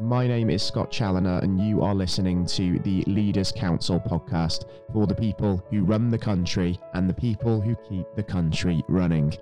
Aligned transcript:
My 0.00 0.26
name 0.26 0.50
is 0.50 0.60
Scott 0.60 0.90
Challoner, 0.90 1.38
and 1.44 1.60
you 1.60 1.80
are 1.82 1.94
listening 1.94 2.46
to 2.46 2.80
the 2.80 3.04
Leaders 3.06 3.52
Council 3.52 4.00
podcast 4.00 4.64
for 4.92 5.06
the 5.06 5.14
people 5.14 5.64
who 5.70 5.84
run 5.84 6.10
the 6.10 6.18
country 6.18 6.80
and 6.94 7.08
the 7.08 7.14
people 7.14 7.60
who 7.60 7.76
keep 7.88 8.04
the 8.16 8.22
country 8.22 8.82
running. 8.88 9.32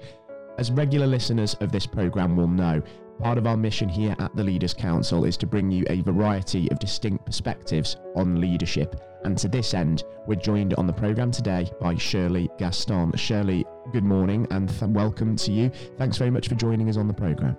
As 0.59 0.71
regular 0.71 1.07
listeners 1.07 1.55
of 1.61 1.73
this 1.73 1.87
programme 1.87 2.37
will 2.37 2.49
know, 2.49 2.83
part 3.19 3.39
of 3.39 3.47
our 3.47 3.57
mission 3.57 3.89
here 3.89 4.15
at 4.19 4.37
the 4.37 4.45
Leaders 4.45 4.75
Council 4.75 5.25
is 5.25 5.39
to 5.39 5.47
bring 5.47 5.71
you 5.71 5.87
a 5.89 6.03
variety 6.03 6.71
of 6.71 6.79
distinct 6.79 7.25
perspectives 7.25 7.97
on 8.15 8.39
leadership. 8.39 9.01
And 9.25 9.39
to 9.39 9.49
this 9.49 9.73
end, 9.73 10.05
we're 10.27 10.35
joined 10.35 10.75
on 10.75 10.87
the 10.87 10.93
programme 10.93 11.31
today 11.31 11.71
by 11.81 11.95
Shirley 11.97 12.51
Gaston. 12.59 13.17
Shirley, 13.17 13.65
good 13.91 14.05
morning 14.05 14.47
and 14.51 14.69
th- 14.69 14.91
welcome 14.91 15.35
to 15.37 15.51
you. 15.51 15.71
Thanks 15.97 16.19
very 16.19 16.31
much 16.31 16.49
for 16.49 16.57
joining 16.57 16.91
us 16.91 16.99
on 16.99 17.09
the 17.09 17.15
programme. 17.15 17.57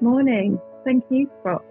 Morning. 0.00 0.60
Thank 0.84 1.04
you, 1.10 1.30
Scott. 1.40 1.64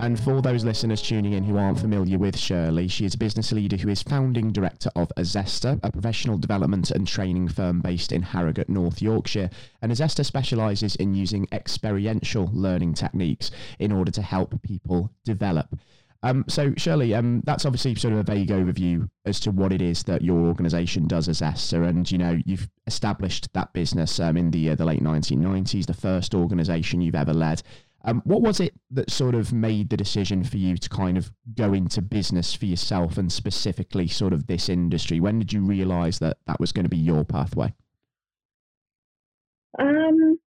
And 0.00 0.18
for 0.18 0.42
those 0.42 0.64
listeners 0.64 1.00
tuning 1.00 1.34
in 1.34 1.44
who 1.44 1.56
aren't 1.56 1.78
familiar 1.78 2.18
with 2.18 2.36
Shirley, 2.36 2.88
she 2.88 3.04
is 3.04 3.14
a 3.14 3.18
business 3.18 3.52
leader 3.52 3.76
who 3.76 3.88
is 3.88 4.02
founding 4.02 4.50
director 4.50 4.90
of 4.96 5.12
Azesta, 5.16 5.78
a 5.84 5.92
professional 5.92 6.38
development 6.38 6.90
and 6.90 7.06
training 7.06 7.48
firm 7.48 7.80
based 7.80 8.10
in 8.10 8.22
Harrogate, 8.22 8.68
North 8.68 9.00
Yorkshire. 9.00 9.48
And 9.80 9.92
Azesta 9.92 10.24
specialises 10.24 10.96
in 10.96 11.14
using 11.14 11.46
experiential 11.52 12.50
learning 12.52 12.94
techniques 12.94 13.52
in 13.78 13.92
order 13.92 14.10
to 14.10 14.22
help 14.22 14.60
people 14.62 15.12
develop. 15.24 15.78
Um, 16.24 16.44
so, 16.48 16.72
Shirley, 16.76 17.14
um, 17.14 17.42
that's 17.44 17.66
obviously 17.66 17.96
sort 17.96 18.14
of 18.14 18.20
a 18.20 18.22
vague 18.22 18.50
overview 18.50 19.08
as 19.24 19.40
to 19.40 19.50
what 19.50 19.72
it 19.72 19.82
is 19.82 20.04
that 20.04 20.22
your 20.22 20.38
organisation 20.38 21.08
does 21.08 21.28
as 21.28 21.40
Azesta, 21.40 21.86
and 21.86 22.08
you 22.10 22.18
know 22.18 22.38
you've 22.46 22.68
established 22.86 23.52
that 23.54 23.72
business 23.72 24.20
um, 24.20 24.36
in 24.36 24.52
the 24.52 24.70
uh, 24.70 24.74
the 24.76 24.84
late 24.84 25.02
1990s, 25.02 25.86
the 25.86 25.94
first 25.94 26.32
organisation 26.32 27.00
you've 27.00 27.16
ever 27.16 27.34
led. 27.34 27.62
Um, 28.04 28.20
what 28.24 28.42
was 28.42 28.58
it 28.58 28.74
that 28.90 29.10
sort 29.10 29.34
of 29.34 29.52
made 29.52 29.90
the 29.90 29.96
decision 29.96 30.42
for 30.42 30.56
you 30.56 30.76
to 30.76 30.88
kind 30.88 31.16
of 31.16 31.30
go 31.54 31.72
into 31.72 32.02
business 32.02 32.52
for 32.52 32.66
yourself 32.66 33.16
and 33.16 33.30
specifically 33.30 34.08
sort 34.08 34.32
of 34.32 34.46
this 34.46 34.68
industry? 34.68 35.20
When 35.20 35.38
did 35.38 35.52
you 35.52 35.62
realise 35.62 36.18
that 36.18 36.38
that 36.46 36.58
was 36.58 36.72
going 36.72 36.84
to 36.84 36.90
be 36.90 36.96
your 36.96 37.24
pathway? 37.24 37.74
Um, 39.78 40.38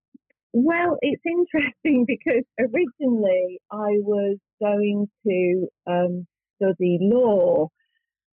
well, 0.53 0.97
it's 1.02 1.22
interesting 1.25 2.06
because 2.08 2.44
originally 2.59 3.59
I 3.72 3.97
was 4.00 4.38
going 4.62 5.09
to 5.28 5.67
um, 5.88 6.28
study 6.56 6.97
law, 7.02 7.69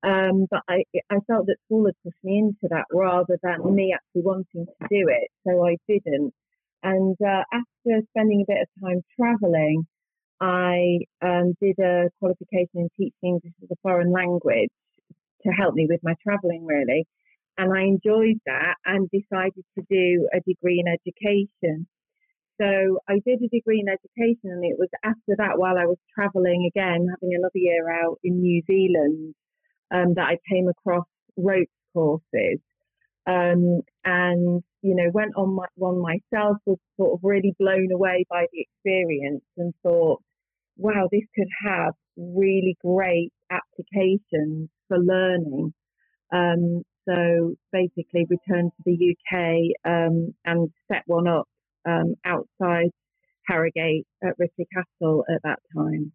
um, 0.03 0.47
but 0.49 0.61
I, 0.67 0.83
I 1.11 1.17
felt 1.27 1.47
that 1.47 1.57
school 1.65 1.85
had 1.85 1.95
pushed 2.03 2.23
me 2.23 2.39
into 2.39 2.67
that 2.69 2.85
rather 2.91 3.37
than 3.43 3.75
me 3.75 3.93
actually 3.93 4.23
wanting 4.23 4.65
to 4.65 4.87
do 4.89 5.09
it, 5.09 5.29
so 5.47 5.65
I 5.65 5.77
didn't. 5.87 6.33
And 6.83 7.15
uh, 7.21 7.43
after 7.53 8.01
spending 8.09 8.41
a 8.41 8.51
bit 8.51 8.61
of 8.61 8.83
time 8.83 9.01
traveling, 9.19 9.85
I 10.39 10.99
um, 11.21 11.53
did 11.61 11.77
a 11.79 12.09
qualification 12.19 12.81
in 12.81 12.89
teaching 12.97 13.13
English 13.23 13.53
as 13.61 13.69
a 13.71 13.75
foreign 13.83 14.11
language 14.11 14.71
to 15.43 15.49
help 15.51 15.75
me 15.75 15.87
with 15.89 15.99
my 16.03 16.15
traveling, 16.23 16.65
really. 16.65 17.05
And 17.57 17.71
I 17.71 17.81
enjoyed 17.81 18.39
that 18.45 18.75
and 18.85 19.09
decided 19.11 19.63
to 19.77 19.83
do 19.89 20.27
a 20.33 20.39
degree 20.47 20.83
in 20.83 20.87
education. 20.87 21.87
So 22.59 22.99
I 23.07 23.19
did 23.25 23.41
a 23.41 23.49
degree 23.49 23.83
in 23.85 23.89
education, 23.89 24.51
and 24.51 24.63
it 24.63 24.77
was 24.77 24.89
after 25.03 25.35
that, 25.37 25.57
while 25.57 25.77
I 25.77 25.85
was 25.85 25.97
traveling 26.13 26.69
again, 26.69 27.07
having 27.09 27.35
another 27.35 27.57
year 27.57 27.89
out 27.91 28.19
in 28.23 28.41
New 28.41 28.61
Zealand, 28.65 29.35
um, 29.91 30.13
that 30.15 30.27
I 30.27 30.37
came 30.49 30.67
across 30.67 31.05
ropes 31.37 31.71
courses. 31.93 32.59
Um, 33.27 33.81
and 34.03 34.63
you 34.81 34.95
know, 34.95 35.09
went 35.13 35.35
on 35.35 35.55
my, 35.55 35.65
one 35.75 36.01
myself, 36.01 36.57
was 36.65 36.79
sort 36.97 37.13
of 37.13 37.19
really 37.23 37.53
blown 37.59 37.91
away 37.93 38.25
by 38.29 38.45
the 38.51 38.61
experience 38.61 39.43
and 39.57 39.73
thought, 39.83 40.21
wow, 40.77 41.07
this 41.11 41.21
could 41.35 41.47
have 41.65 41.93
really 42.17 42.75
great 42.83 43.31
applications 43.51 44.69
for 44.87 44.97
learning. 44.97 45.73
Um, 46.33 46.81
so 47.07 47.55
basically, 47.71 48.25
returned 48.29 48.71
to 48.71 48.83
the 48.85 49.15
UK 49.15 49.71
um, 49.85 50.33
and 50.45 50.69
set 50.91 51.03
one 51.05 51.27
up 51.27 51.47
um, 51.87 52.15
outside 52.25 52.89
Harrogate 53.47 54.05
at 54.23 54.37
Ripley 54.37 54.67
Castle 54.73 55.25
at 55.29 55.41
that 55.43 55.59
time. 55.75 56.11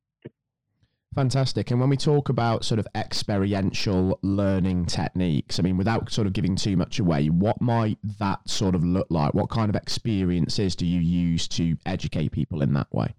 Fantastic. 1.17 1.71
And 1.71 1.81
when 1.81 1.89
we 1.89 1.97
talk 1.97 2.29
about 2.29 2.63
sort 2.63 2.79
of 2.79 2.87
experiential 2.95 4.19
learning 4.21 4.85
techniques, 4.85 5.59
I 5.59 5.63
mean, 5.63 5.79
without 5.79 6.13
sort 6.13 6.27
of 6.27 6.35
giving 6.35 6.57
too 6.57 6.77
much 6.77 6.99
away, 6.99 7.29
what 7.29 7.59
might 7.59 7.97
that 8.19 8.47
sort 8.47 8.75
of 8.75 8.85
look 8.85 9.07
like? 9.09 9.33
What 9.33 9.49
kind 9.49 9.71
of 9.71 9.77
experiences 9.77 10.77
do 10.77 10.85
you 10.85 11.01
use 11.01 11.49
to 11.49 11.79
educate 11.87 12.33
people 12.33 12.61
in 12.61 12.75
that 12.75 12.93
way? 12.93 13.15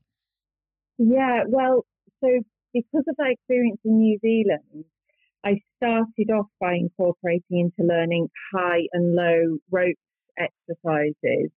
Yeah, 1.00 1.46
well, 1.48 1.88
so 2.24 2.28
because 2.72 3.04
of 3.08 3.16
that 3.18 3.32
experience 3.32 3.80
in 3.84 3.98
New 3.98 4.20
Zealand, 4.20 4.86
I 5.44 5.60
started 5.78 6.30
off 6.32 6.50
by 6.60 6.76
incorporating 6.76 7.42
into 7.50 7.82
learning 7.82 8.30
high 8.54 8.82
and 8.94 9.16
low 9.16 9.58
ropes 9.72 10.00
exercises 10.38 11.50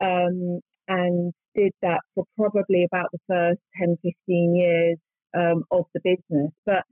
um, 0.00 0.60
and 0.86 1.32
did 1.56 1.72
that 1.82 2.02
for 2.14 2.24
probably 2.36 2.84
about 2.84 3.08
the 3.10 3.18
first 3.26 3.60
10, 3.80 3.96
15 4.00 4.54
years 4.54 4.98
um, 5.34 5.64
of 5.70 5.84
the 5.94 6.00
business. 6.02 6.52
But 6.64 6.84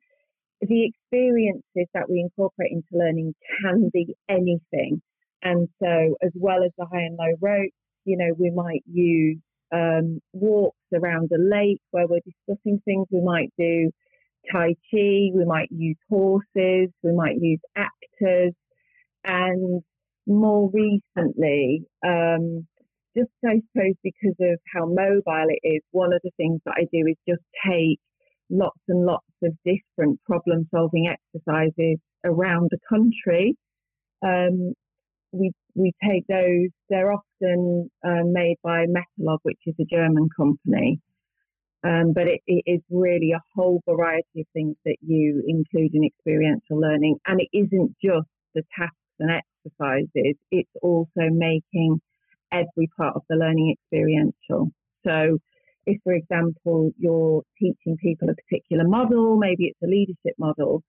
the 0.61 0.87
experiences 0.87 1.89
that 1.95 2.09
we 2.09 2.21
incorporate 2.21 2.73
into 2.73 2.89
learning 2.93 3.35
can 3.61 3.91
be 3.93 4.15
anything. 4.29 5.03
And 5.43 5.69
so, 5.83 6.17
as 6.23 6.33
well 6.35 6.65
as 6.65 6.71
the 6.79 6.87
high 6.87 7.03
and 7.03 7.19
low 7.19 7.35
ropes, 7.41 7.75
you 8.05 8.17
know, 8.17 8.35
we 8.39 8.51
might 8.51 8.83
use 8.87 9.39
um, 9.73 10.21
walks 10.33 10.79
around 10.95 11.31
a 11.33 11.39
lake 11.39 11.81
where 11.91 12.07
we're 12.07 12.21
discussing 12.21 12.81
things. 12.85 13.07
We 13.11 13.21
might 13.21 13.53
do 13.59 13.91
Tai 14.51 14.75
Chi, 14.91 15.31
we 15.35 15.45
might 15.47 15.69
use 15.71 15.97
horses, 16.09 16.91
we 17.03 17.13
might 17.13 17.37
use 17.41 17.61
actors. 17.77 18.53
And 19.25 19.83
more 20.27 20.71
recently, 20.71 21.85
um, 22.07 22.67
just 23.17 23.31
I 23.45 23.61
suppose 23.73 23.95
because 24.03 24.37
of 24.41 24.59
how 24.75 24.87
mobile 24.87 25.49
it 25.49 25.67
is, 25.67 25.83
one 25.93 26.13
of 26.13 26.21
the 26.25 26.31
things 26.37 26.61
that 26.65 26.75
I 26.77 26.85
do 26.93 27.07
is 27.07 27.17
just 27.29 27.43
take 27.67 28.01
lots 28.51 28.81
and 28.89 29.05
lots 29.05 29.27
of 29.43 29.53
different 29.65 30.21
problem 30.25 30.69
solving 30.71 31.09
exercises 31.09 31.99
around 32.25 32.71
the 32.71 32.79
country. 32.89 33.57
Um, 34.23 34.75
we, 35.33 35.53
we 35.75 35.93
take 36.03 36.27
those, 36.29 36.71
they're 36.89 37.13
often 37.13 37.91
uh, 38.07 38.23
made 38.25 38.57
by 38.63 38.87
Metalog, 38.87 39.39
which 39.43 39.59
is 39.67 39.75
a 39.81 39.85
German 39.85 40.29
company. 40.37 41.01
Um, 41.85 42.13
but 42.15 42.27
it, 42.29 42.41
it 42.47 42.63
is 42.67 42.81
really 42.91 43.33
a 43.33 43.43
whole 43.55 43.83
variety 43.87 44.41
of 44.41 44.47
things 44.55 44.77
that 44.87 44.97
you 45.03 45.43
include 45.47 45.95
in 45.95 46.05
experiential 46.05 46.81
learning. 46.81 47.17
And 47.27 47.41
it 47.41 47.49
isn't 47.53 47.95
just 48.03 48.29
the 48.55 48.63
tasks 48.79 48.97
and 49.19 49.31
exercises, 49.31 50.37
it's 50.51 50.71
also 50.83 51.29
making 51.31 52.01
every 52.53 52.89
part 52.97 53.17
of 53.17 53.23
the 53.29 53.37
learning 53.37 53.75
experiential. 53.77 54.71
So 55.05 55.39
if, 55.87 56.01
for 56.03 56.13
example, 56.13 56.93
you're 56.99 57.43
teaching 57.59 57.97
people 58.01 58.29
a 58.29 58.35
particular 58.35 58.85
model, 58.87 59.37
maybe 59.37 59.67
it's 59.67 59.83
a 59.83 59.87
leadership 59.87 60.35
model, 60.39 60.83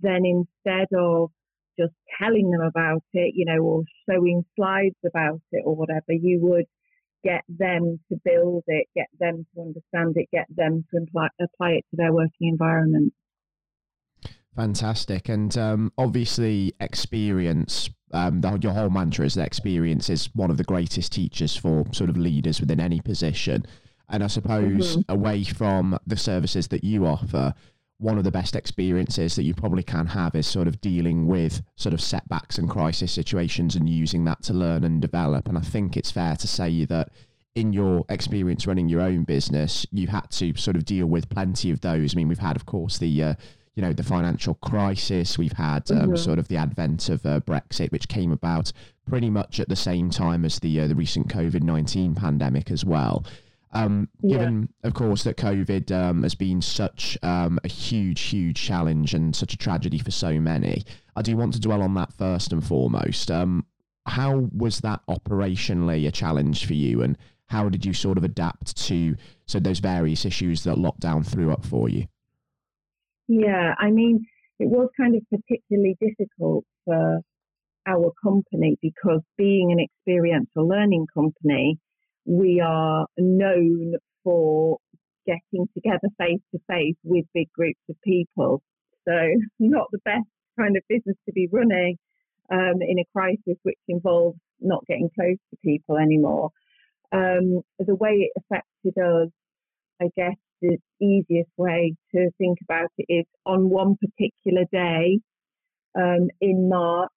then 0.00 0.22
instead 0.24 0.88
of 0.96 1.30
just 1.78 1.92
telling 2.20 2.50
them 2.50 2.60
about 2.60 3.02
it, 3.12 3.32
you 3.34 3.44
know, 3.44 3.62
or 3.62 3.82
showing 4.08 4.44
slides 4.56 4.96
about 5.06 5.40
it 5.52 5.62
or 5.64 5.74
whatever, 5.74 6.12
you 6.12 6.38
would 6.40 6.66
get 7.24 7.42
them 7.48 7.98
to 8.10 8.18
build 8.24 8.62
it, 8.66 8.86
get 8.94 9.08
them 9.18 9.46
to 9.54 9.60
understand 9.60 10.14
it, 10.16 10.28
get 10.32 10.46
them 10.54 10.84
to 10.92 11.00
apply 11.40 11.70
it 11.70 11.84
to 11.90 11.96
their 11.96 12.12
working 12.12 12.48
environment. 12.48 13.12
Fantastic. 14.54 15.28
And 15.28 15.56
um, 15.58 15.92
obviously, 15.98 16.72
experience, 16.78 17.90
um, 18.12 18.40
the, 18.40 18.56
your 18.62 18.72
whole 18.72 18.90
mantra 18.90 19.26
is 19.26 19.34
that 19.34 19.46
experience 19.46 20.08
is 20.08 20.26
one 20.34 20.50
of 20.50 20.58
the 20.58 20.64
greatest 20.64 21.12
teachers 21.12 21.56
for 21.56 21.84
sort 21.92 22.08
of 22.08 22.16
leaders 22.16 22.60
within 22.60 22.78
any 22.78 23.00
position. 23.00 23.66
And 24.14 24.22
I 24.22 24.28
suppose 24.28 24.96
mm-hmm. 24.96 25.12
away 25.12 25.42
from 25.42 25.98
the 26.06 26.16
services 26.16 26.68
that 26.68 26.84
you 26.84 27.04
offer, 27.04 27.52
one 27.98 28.16
of 28.16 28.22
the 28.22 28.30
best 28.30 28.54
experiences 28.54 29.34
that 29.34 29.42
you 29.42 29.54
probably 29.54 29.82
can 29.82 30.06
have 30.06 30.36
is 30.36 30.46
sort 30.46 30.68
of 30.68 30.80
dealing 30.80 31.26
with 31.26 31.62
sort 31.74 31.92
of 31.92 32.00
setbacks 32.00 32.56
and 32.56 32.70
crisis 32.70 33.10
situations 33.10 33.74
and 33.74 33.88
using 33.88 34.24
that 34.24 34.40
to 34.44 34.52
learn 34.52 34.84
and 34.84 35.02
develop. 35.02 35.48
And 35.48 35.58
I 35.58 35.62
think 35.62 35.96
it's 35.96 36.12
fair 36.12 36.36
to 36.36 36.46
say 36.46 36.84
that 36.84 37.08
in 37.56 37.72
your 37.72 38.04
experience 38.08 38.68
running 38.68 38.88
your 38.88 39.00
own 39.00 39.24
business, 39.24 39.84
you've 39.90 40.10
had 40.10 40.30
to 40.30 40.54
sort 40.54 40.76
of 40.76 40.84
deal 40.84 41.06
with 41.06 41.28
plenty 41.28 41.72
of 41.72 41.80
those. 41.80 42.14
I 42.14 42.16
mean, 42.16 42.28
we've 42.28 42.38
had, 42.38 42.54
of 42.54 42.66
course, 42.66 42.98
the 42.98 43.20
uh, 43.20 43.34
you 43.74 43.82
know 43.82 43.92
the 43.92 44.04
financial 44.04 44.54
crisis. 44.54 45.38
We've 45.38 45.52
had 45.52 45.90
um, 45.90 45.98
mm-hmm. 45.98 46.14
sort 46.14 46.38
of 46.38 46.46
the 46.46 46.56
advent 46.56 47.08
of 47.08 47.26
uh, 47.26 47.40
Brexit, 47.40 47.90
which 47.90 48.06
came 48.06 48.30
about 48.30 48.70
pretty 49.08 49.28
much 49.28 49.58
at 49.58 49.68
the 49.68 49.74
same 49.74 50.08
time 50.08 50.44
as 50.44 50.60
the 50.60 50.82
uh, 50.82 50.86
the 50.86 50.94
recent 50.94 51.26
COVID 51.26 51.64
nineteen 51.64 52.14
pandemic 52.14 52.70
as 52.70 52.84
well. 52.84 53.24
Um, 53.74 54.08
yeah. 54.22 54.38
Given, 54.38 54.68
of 54.84 54.94
course, 54.94 55.24
that 55.24 55.36
COVID 55.36 55.90
um, 55.90 56.22
has 56.22 56.34
been 56.34 56.62
such 56.62 57.18
um, 57.22 57.58
a 57.64 57.68
huge, 57.68 58.20
huge 58.20 58.56
challenge 58.62 59.14
and 59.14 59.34
such 59.34 59.52
a 59.52 59.56
tragedy 59.56 59.98
for 59.98 60.12
so 60.12 60.38
many, 60.38 60.84
I 61.16 61.22
do 61.22 61.36
want 61.36 61.54
to 61.54 61.60
dwell 61.60 61.82
on 61.82 61.94
that 61.94 62.12
first 62.12 62.52
and 62.52 62.64
foremost. 62.64 63.30
Um, 63.30 63.66
how 64.06 64.48
was 64.56 64.80
that 64.80 65.00
operationally 65.08 66.06
a 66.06 66.12
challenge 66.12 66.66
for 66.66 66.74
you, 66.74 67.02
and 67.02 67.18
how 67.46 67.68
did 67.68 67.84
you 67.84 67.92
sort 67.92 68.16
of 68.18 68.24
adapt 68.24 68.76
to 68.86 69.16
so 69.46 69.58
those 69.58 69.80
various 69.80 70.24
issues 70.24 70.64
that 70.64 70.76
lockdown 70.76 71.26
threw 71.26 71.52
up 71.52 71.64
for 71.64 71.88
you? 71.88 72.06
Yeah, 73.26 73.74
I 73.78 73.90
mean, 73.90 74.26
it 74.58 74.68
was 74.68 74.88
kind 74.96 75.16
of 75.16 75.22
particularly 75.30 75.96
difficult 76.00 76.64
for 76.84 77.20
our 77.86 78.12
company 78.22 78.76
because 78.80 79.20
being 79.36 79.72
an 79.72 79.80
experiential 79.80 80.68
learning 80.68 81.06
company, 81.12 81.78
we 82.24 82.60
are 82.64 83.06
known 83.18 83.94
for 84.22 84.78
getting 85.26 85.66
together 85.74 86.08
face 86.18 86.40
to 86.52 86.60
face 86.68 86.96
with 87.02 87.24
big 87.34 87.50
groups 87.52 87.80
of 87.88 87.96
people. 88.02 88.62
So, 89.06 89.14
not 89.58 89.86
the 89.92 90.00
best 90.04 90.26
kind 90.58 90.76
of 90.76 90.82
business 90.88 91.16
to 91.26 91.32
be 91.32 91.48
running 91.50 91.96
um, 92.50 92.80
in 92.80 92.98
a 92.98 93.04
crisis 93.12 93.58
which 93.62 93.78
involves 93.88 94.38
not 94.60 94.84
getting 94.86 95.10
close 95.14 95.36
to 95.50 95.56
people 95.64 95.96
anymore. 95.96 96.50
Um, 97.12 97.62
the 97.78 97.94
way 97.94 98.28
it 98.28 98.32
affected 98.36 99.00
us, 99.00 99.28
I 100.00 100.06
guess 100.16 100.36
the 100.60 100.78
easiest 101.00 101.50
way 101.56 101.94
to 102.14 102.30
think 102.38 102.58
about 102.62 102.90
it 102.98 103.12
is 103.12 103.24
on 103.46 103.68
one 103.68 103.96
particular 103.96 104.64
day 104.72 105.20
um, 105.96 106.28
in 106.40 106.68
March 106.68 107.10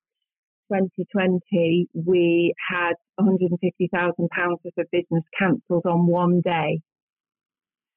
2020, 0.71 1.87
we 1.93 2.53
had 2.69 2.93
£150,000 3.19 3.49
worth 4.17 4.59
of 4.77 4.85
business 4.91 5.23
cancelled 5.37 5.85
on 5.85 6.07
one 6.07 6.41
day. 6.41 6.79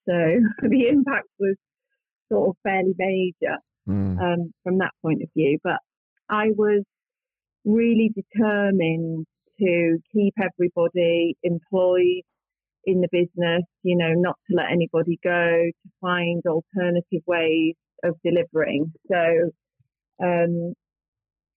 So 0.09 0.15
the 0.63 0.89
impact 0.89 1.29
was 1.39 1.57
sort 2.33 2.51
of 2.51 2.57
fairly 2.63 2.95
major 2.97 3.59
mm. 3.89 4.19
um, 4.21 4.53
from 4.63 4.79
that 4.79 4.93
point 5.03 5.23
of 5.23 5.29
view. 5.37 5.59
But 5.63 5.79
I 6.29 6.49
was 6.57 6.85
really 7.65 8.11
determined 8.15 9.27
to 9.61 9.99
keep 10.13 10.35
everybody 10.43 11.37
employed 11.43 12.23
in 12.85 13.01
the 13.01 13.09
business, 13.13 13.63
you 13.83 13.97
know, 13.97 14.13
not 14.15 14.37
to 14.49 14.57
let 14.57 14.73
anybody 14.73 15.19
go, 15.23 15.31
to 15.31 15.91
find 16.01 16.43
alternative 16.47 17.23
ways 17.27 17.75
of 18.03 18.17
delivering. 18.25 18.93
So, 19.11 19.51
um, 20.23 20.73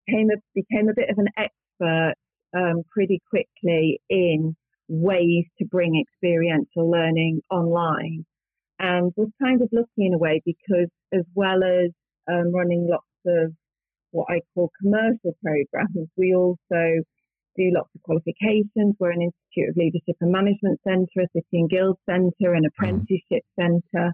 came 0.10 0.30
a, 0.30 0.38
became 0.56 0.90
a 0.90 0.94
bit 0.96 1.10
of 1.10 1.18
an 1.18 1.28
expert 1.38 2.14
um, 2.56 2.84
pretty 2.92 3.22
quickly 3.30 4.00
in 4.10 4.56
ways 4.88 5.46
to 5.58 5.66
bring 5.66 6.02
experiential 6.02 6.90
learning 6.90 7.42
online 7.50 8.26
and 8.80 9.14
was 9.16 9.30
kind 9.42 9.62
of 9.62 9.70
lucky 9.72 10.06
in 10.08 10.14
a 10.14 10.18
way 10.18 10.42
because 10.46 10.90
as 11.14 11.24
well 11.36 11.64
as 11.64 11.90
um, 12.30 12.54
running 12.54 12.88
lots 12.90 13.06
of 13.26 13.54
what 14.12 14.28
I 14.30 14.42
call 14.54 14.72
commercial 14.82 15.36
programs, 15.44 16.10
we 16.18 16.36
also 16.36 17.02
do 17.56 17.72
lots 17.74 17.90
of 17.96 18.02
qualifications. 18.04 18.96
We're 19.00 19.12
an 19.12 19.22
Institute 19.22 19.70
of 19.70 19.78
Leadership 19.78 20.16
and 20.22 20.32
Management 20.32 20.80
Centre, 20.88 21.22
a 21.22 21.28
City 21.34 21.46
and 21.54 21.70
Guild 21.70 21.98
Centre, 22.10 22.54
an 22.54 22.66
apprenticeship 22.66 23.44
centre. 23.60 24.14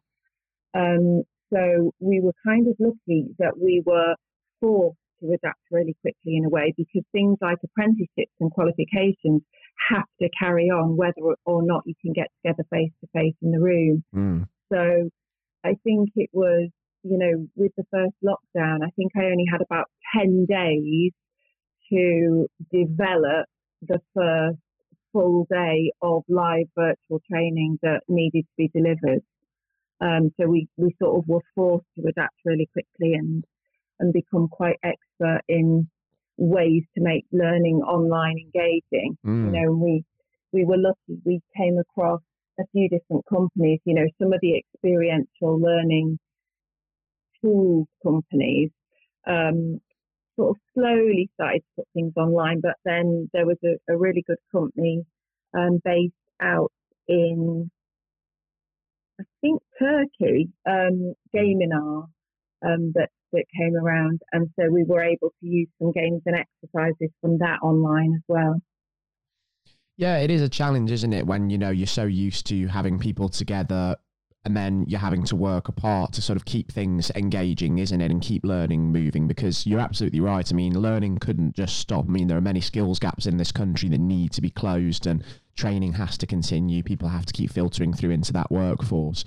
Um, 0.74 1.24
so 1.52 1.92
we 2.00 2.22
were 2.22 2.34
kind 2.46 2.68
of 2.68 2.76
lucky 2.80 3.28
that 3.40 3.58
we 3.60 3.82
were 3.86 4.16
forced 4.62 4.99
to 5.22 5.28
adapt 5.28 5.60
really 5.72 5.96
quickly 6.02 6.38
in 6.38 6.46
a 6.46 6.50
way 6.50 6.74
because 6.78 7.04
things 7.12 7.38
like 7.42 7.58
apprenticeships 7.64 8.34
and 8.40 8.52
qualifications 8.52 9.42
have 9.90 10.06
to 10.22 10.30
carry 10.38 10.70
on 10.70 10.98
whether 10.98 11.36
or 11.46 11.64
not 11.64 11.84
you 11.86 11.94
can 12.02 12.14
get 12.14 12.28
together 12.42 12.64
face 12.70 12.92
to 13.02 13.08
face 13.14 13.36
in 13.42 13.52
the 13.52 13.60
room. 13.60 14.04
Mm. 14.16 14.48
So 14.72 15.10
I 15.64 15.76
think 15.84 16.10
it 16.16 16.30
was, 16.34 16.70
you 17.04 17.18
know, 17.18 17.48
with 17.56 17.72
the 17.78 17.86
first 17.92 18.16
lockdown, 18.24 18.84
I 18.84 18.90
think 18.96 19.12
I 19.16 19.26
only 19.26 19.46
had 19.52 19.62
about 19.62 19.86
10 20.18 20.46
days 20.48 21.12
to 21.92 22.48
develop 22.72 23.48
the 23.82 24.00
first 24.14 24.60
full 25.12 25.48
day 25.50 25.92
of 26.02 26.24
live 26.28 26.68
virtual 26.76 27.22
training 27.30 27.80
that 27.82 28.02
needed 28.08 28.44
to 28.44 28.54
be 28.58 28.70
delivered. 28.74 29.22
Um, 30.02 30.32
so 30.40 30.48
we, 30.48 30.68
we 30.78 30.96
sort 31.02 31.18
of 31.18 31.28
were 31.28 31.42
forced 31.56 31.88
to 31.98 32.08
adapt 32.08 32.36
really 32.46 32.70
quickly 32.72 33.16
and 33.16 33.44
and 34.00 34.14
become 34.14 34.48
quite 34.48 34.78
expert 34.84 35.42
in 35.48 35.88
ways 36.38 36.84
to 36.96 37.04
make 37.04 37.26
learning 37.32 37.78
online 37.78 38.38
engaging. 38.38 39.18
Mm. 39.26 39.46
You 39.46 39.62
know, 39.62 39.72
we 39.74 40.04
we 40.52 40.66
were 40.66 40.78
lucky. 40.78 41.22
We 41.26 41.42
came 41.56 41.78
across 41.78 42.22
a 42.60 42.64
few 42.72 42.90
different 42.90 43.26
companies. 43.30 43.80
You 43.86 43.96
know, 43.96 44.08
some 44.22 44.34
of 44.34 44.40
the 44.42 44.58
experiential 44.58 45.60
learning 45.60 46.18
tools 47.42 47.88
companies 48.04 48.72
um, 49.28 49.80
sort 50.36 50.52
of 50.52 50.56
slowly 50.74 51.30
started 51.36 51.60
to 51.60 51.66
put 51.78 51.88
things 51.94 52.14
online. 52.16 52.62
But 52.62 52.76
then 52.86 53.30
there 53.34 53.46
was 53.46 53.58
a, 53.64 53.94
a 53.94 53.98
really 53.98 54.24
good 54.26 54.38
company 54.52 55.06
um, 55.58 55.80
based 55.84 56.14
out 56.42 56.72
in, 57.08 57.70
I 59.20 59.24
think, 59.42 59.62
Turkey, 59.78 60.50
um, 60.66 61.14
Gaminar, 61.36 62.08
um, 62.66 62.92
that 62.96 63.10
that 63.34 63.46
came 63.58 63.76
around, 63.76 64.22
and 64.32 64.50
so 64.60 64.70
we 64.70 64.84
were 64.84 65.02
able 65.02 65.30
to 65.30 65.48
use 65.48 65.68
some 65.80 65.92
games 65.92 66.22
and 66.26 66.36
exercises 66.36 67.10
from 67.22 67.38
that 67.40 67.60
online 67.62 68.14
as 68.16 68.24
well. 68.28 68.62
Yeah, 69.98 70.20
it 70.20 70.32
is 70.32 70.42
a 70.42 70.50
challenge, 70.50 70.92
isn't 70.92 71.12
it? 71.12 71.28
When 71.28 71.50
you 71.50 71.58
know 71.58 71.72
you're 71.72 71.88
so 71.88 72.06
used 72.06 72.46
to 72.48 72.68
having 72.68 73.00
people 73.00 73.28
together 73.28 73.98
and 74.46 74.56
then 74.56 74.86
you're 74.88 75.00
having 75.00 75.24
to 75.26 75.36
work 75.36 75.68
apart 75.68 76.14
to 76.14 76.22
sort 76.22 76.38
of 76.38 76.46
keep 76.46 76.72
things 76.72 77.12
engaging, 77.16 77.78
isn't 77.80 78.00
it? 78.00 78.10
And 78.10 78.22
keep 78.22 78.46
learning 78.46 78.92
moving 78.94 79.28
because 79.28 79.68
you're 79.68 79.82
absolutely 79.82 80.22
right. 80.22 80.50
I 80.50 80.56
mean, 80.56 80.80
learning 80.80 81.18
couldn't 81.18 81.56
just 81.56 81.78
stop. 81.78 82.06
I 82.08 82.12
mean, 82.12 82.28
there 82.28 82.38
are 82.38 82.42
many 82.42 82.62
skills 82.62 83.00
gaps 83.00 83.26
in 83.26 83.36
this 83.36 83.52
country 83.52 83.90
that 83.90 84.00
need 84.00 84.32
to 84.32 84.42
be 84.42 84.50
closed 84.50 85.06
and 85.06 85.24
training 85.58 85.94
has 85.94 86.18
to 86.20 86.26
continue. 86.26 86.82
People 86.82 87.10
have 87.10 87.26
to 87.26 87.34
keep 87.34 87.52
filtering 87.52 87.94
through 87.94 88.12
into 88.12 88.32
that 88.32 88.50
workforce. 88.50 89.26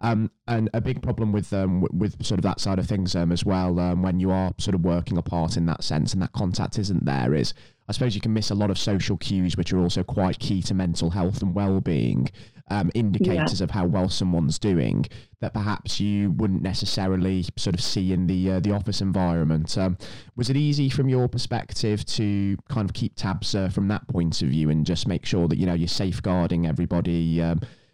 Um, 0.00 0.30
and 0.46 0.68
a 0.74 0.80
big 0.80 1.02
problem 1.02 1.32
with 1.32 1.52
um, 1.52 1.86
with 1.92 2.22
sort 2.24 2.38
of 2.38 2.42
that 2.42 2.60
side 2.60 2.78
of 2.78 2.86
things 2.86 3.14
um, 3.14 3.32
as 3.32 3.44
well, 3.44 3.78
um, 3.80 4.02
when 4.02 4.20
you 4.20 4.30
are 4.30 4.52
sort 4.58 4.74
of 4.74 4.82
working 4.82 5.16
apart 5.16 5.56
in 5.56 5.66
that 5.66 5.82
sense 5.82 6.12
and 6.12 6.20
that 6.20 6.32
contact 6.32 6.78
isn't 6.78 7.04
there, 7.04 7.32
is 7.34 7.54
I 7.88 7.92
suppose 7.92 8.14
you 8.14 8.20
can 8.20 8.32
miss 8.32 8.50
a 8.50 8.54
lot 8.54 8.70
of 8.70 8.78
social 8.78 9.16
cues, 9.16 9.56
which 9.56 9.72
are 9.72 9.78
also 9.78 10.02
quite 10.02 10.38
key 10.38 10.62
to 10.62 10.74
mental 10.74 11.10
health 11.10 11.42
and 11.42 11.54
well-being, 11.54 12.30
um, 12.70 12.90
indicators 12.94 13.60
yeah. 13.60 13.64
of 13.64 13.70
how 13.70 13.86
well 13.86 14.08
someone's 14.08 14.58
doing 14.58 15.04
that 15.40 15.52
perhaps 15.52 16.00
you 16.00 16.30
wouldn't 16.32 16.62
necessarily 16.62 17.44
sort 17.56 17.74
of 17.74 17.82
see 17.82 18.12
in 18.12 18.26
the 18.26 18.52
uh, 18.52 18.60
the 18.60 18.72
office 18.72 19.00
environment. 19.00 19.76
Um, 19.76 19.98
was 20.36 20.48
it 20.48 20.56
easy 20.56 20.88
from 20.88 21.08
your 21.08 21.28
perspective 21.28 22.04
to 22.06 22.56
kind 22.68 22.88
of 22.88 22.94
keep 22.94 23.14
tabs 23.16 23.54
uh, 23.54 23.68
from 23.68 23.88
that 23.88 24.08
point 24.08 24.40
of 24.40 24.48
view 24.48 24.70
and 24.70 24.86
just 24.86 25.06
make 25.06 25.26
sure 25.26 25.46
that 25.48 25.58
you 25.58 25.66
know 25.66 25.74
you're 25.74 25.88
safeguarding 25.88 26.66
everybody? 26.66 27.42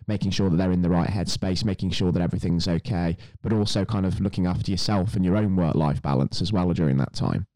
Making 0.06 0.31
sure 0.31 0.50
that 0.50 0.56
they're 0.56 0.73
in 0.73 0.82
the 0.82 0.91
right 0.91 1.08
headspace, 1.08 1.64
making 1.64 1.90
sure 1.90 2.12
that 2.12 2.23
everything's 2.23 2.66
okay, 2.66 3.16
but 3.42 3.52
also 3.52 3.85
kind 3.85 4.07
of 4.07 4.21
looking 4.21 4.47
after 4.47 4.71
yourself 4.71 5.14
and 5.14 5.25
your 5.25 5.37
own 5.37 5.57
work 5.57 5.75
life 5.75 6.02
balance 6.02 6.42
as 6.42 6.52
well 6.52 6.73
during 6.73 6.97
that 6.99 7.12
time. 7.12 7.47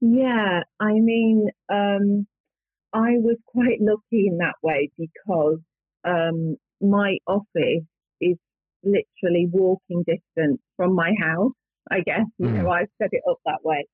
Yeah, 0.00 0.62
I 0.80 0.92
mean, 0.92 1.48
um, 1.70 2.26
I 2.92 3.18
was 3.18 3.36
quite 3.46 3.80
lucky 3.80 4.26
in 4.28 4.38
that 4.38 4.54
way 4.62 4.90
because 4.98 5.58
um, 6.04 6.56
my 6.80 7.18
office 7.26 7.84
is 8.20 8.36
literally 8.82 9.46
walking 9.50 10.04
distance 10.06 10.60
from 10.76 10.94
my 10.94 11.12
house. 11.20 11.52
I 11.90 12.00
guess 12.00 12.24
you 12.38 12.46
mm. 12.46 12.62
know 12.62 12.70
I've 12.70 12.88
set 13.00 13.10
it 13.12 13.22
up 13.28 13.38
that 13.44 13.60
way, 13.62 13.86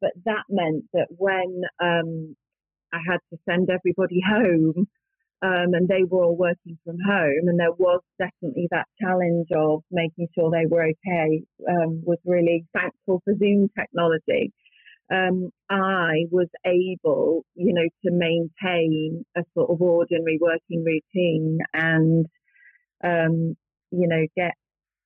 but 0.00 0.10
that 0.24 0.44
meant 0.48 0.84
that 0.92 1.06
when 1.16 1.62
um, 1.80 2.36
I 2.92 2.98
had 3.06 3.18
to 3.30 3.38
send 3.48 3.70
everybody 3.70 4.20
home, 4.26 4.86
um, 5.44 5.74
and 5.74 5.86
they 5.88 6.04
were 6.08 6.24
all 6.24 6.36
working 6.36 6.78
from 6.84 6.96
home, 7.06 7.48
and 7.48 7.60
there 7.60 7.72
was 7.72 8.00
definitely 8.18 8.68
that 8.70 8.86
challenge 9.00 9.48
of 9.54 9.82
making 9.90 10.28
sure 10.34 10.50
they 10.50 10.66
were 10.66 10.84
okay. 10.84 11.42
Um, 11.68 12.02
was 12.04 12.18
really 12.24 12.64
thankful 12.72 13.20
for 13.24 13.34
Zoom 13.38 13.68
technology 13.78 14.52
um, 15.12 15.50
I 15.68 16.24
was 16.30 16.48
able, 16.64 17.44
you 17.54 17.74
know, 17.74 17.88
to 18.04 18.10
maintain 18.10 19.24
a 19.36 19.42
sort 19.54 19.70
of 19.70 19.80
ordinary 19.80 20.38
working 20.40 20.84
routine 20.84 21.58
and, 21.74 22.26
um, 23.02 23.56
you 23.90 24.08
know, 24.08 24.26
get 24.36 24.54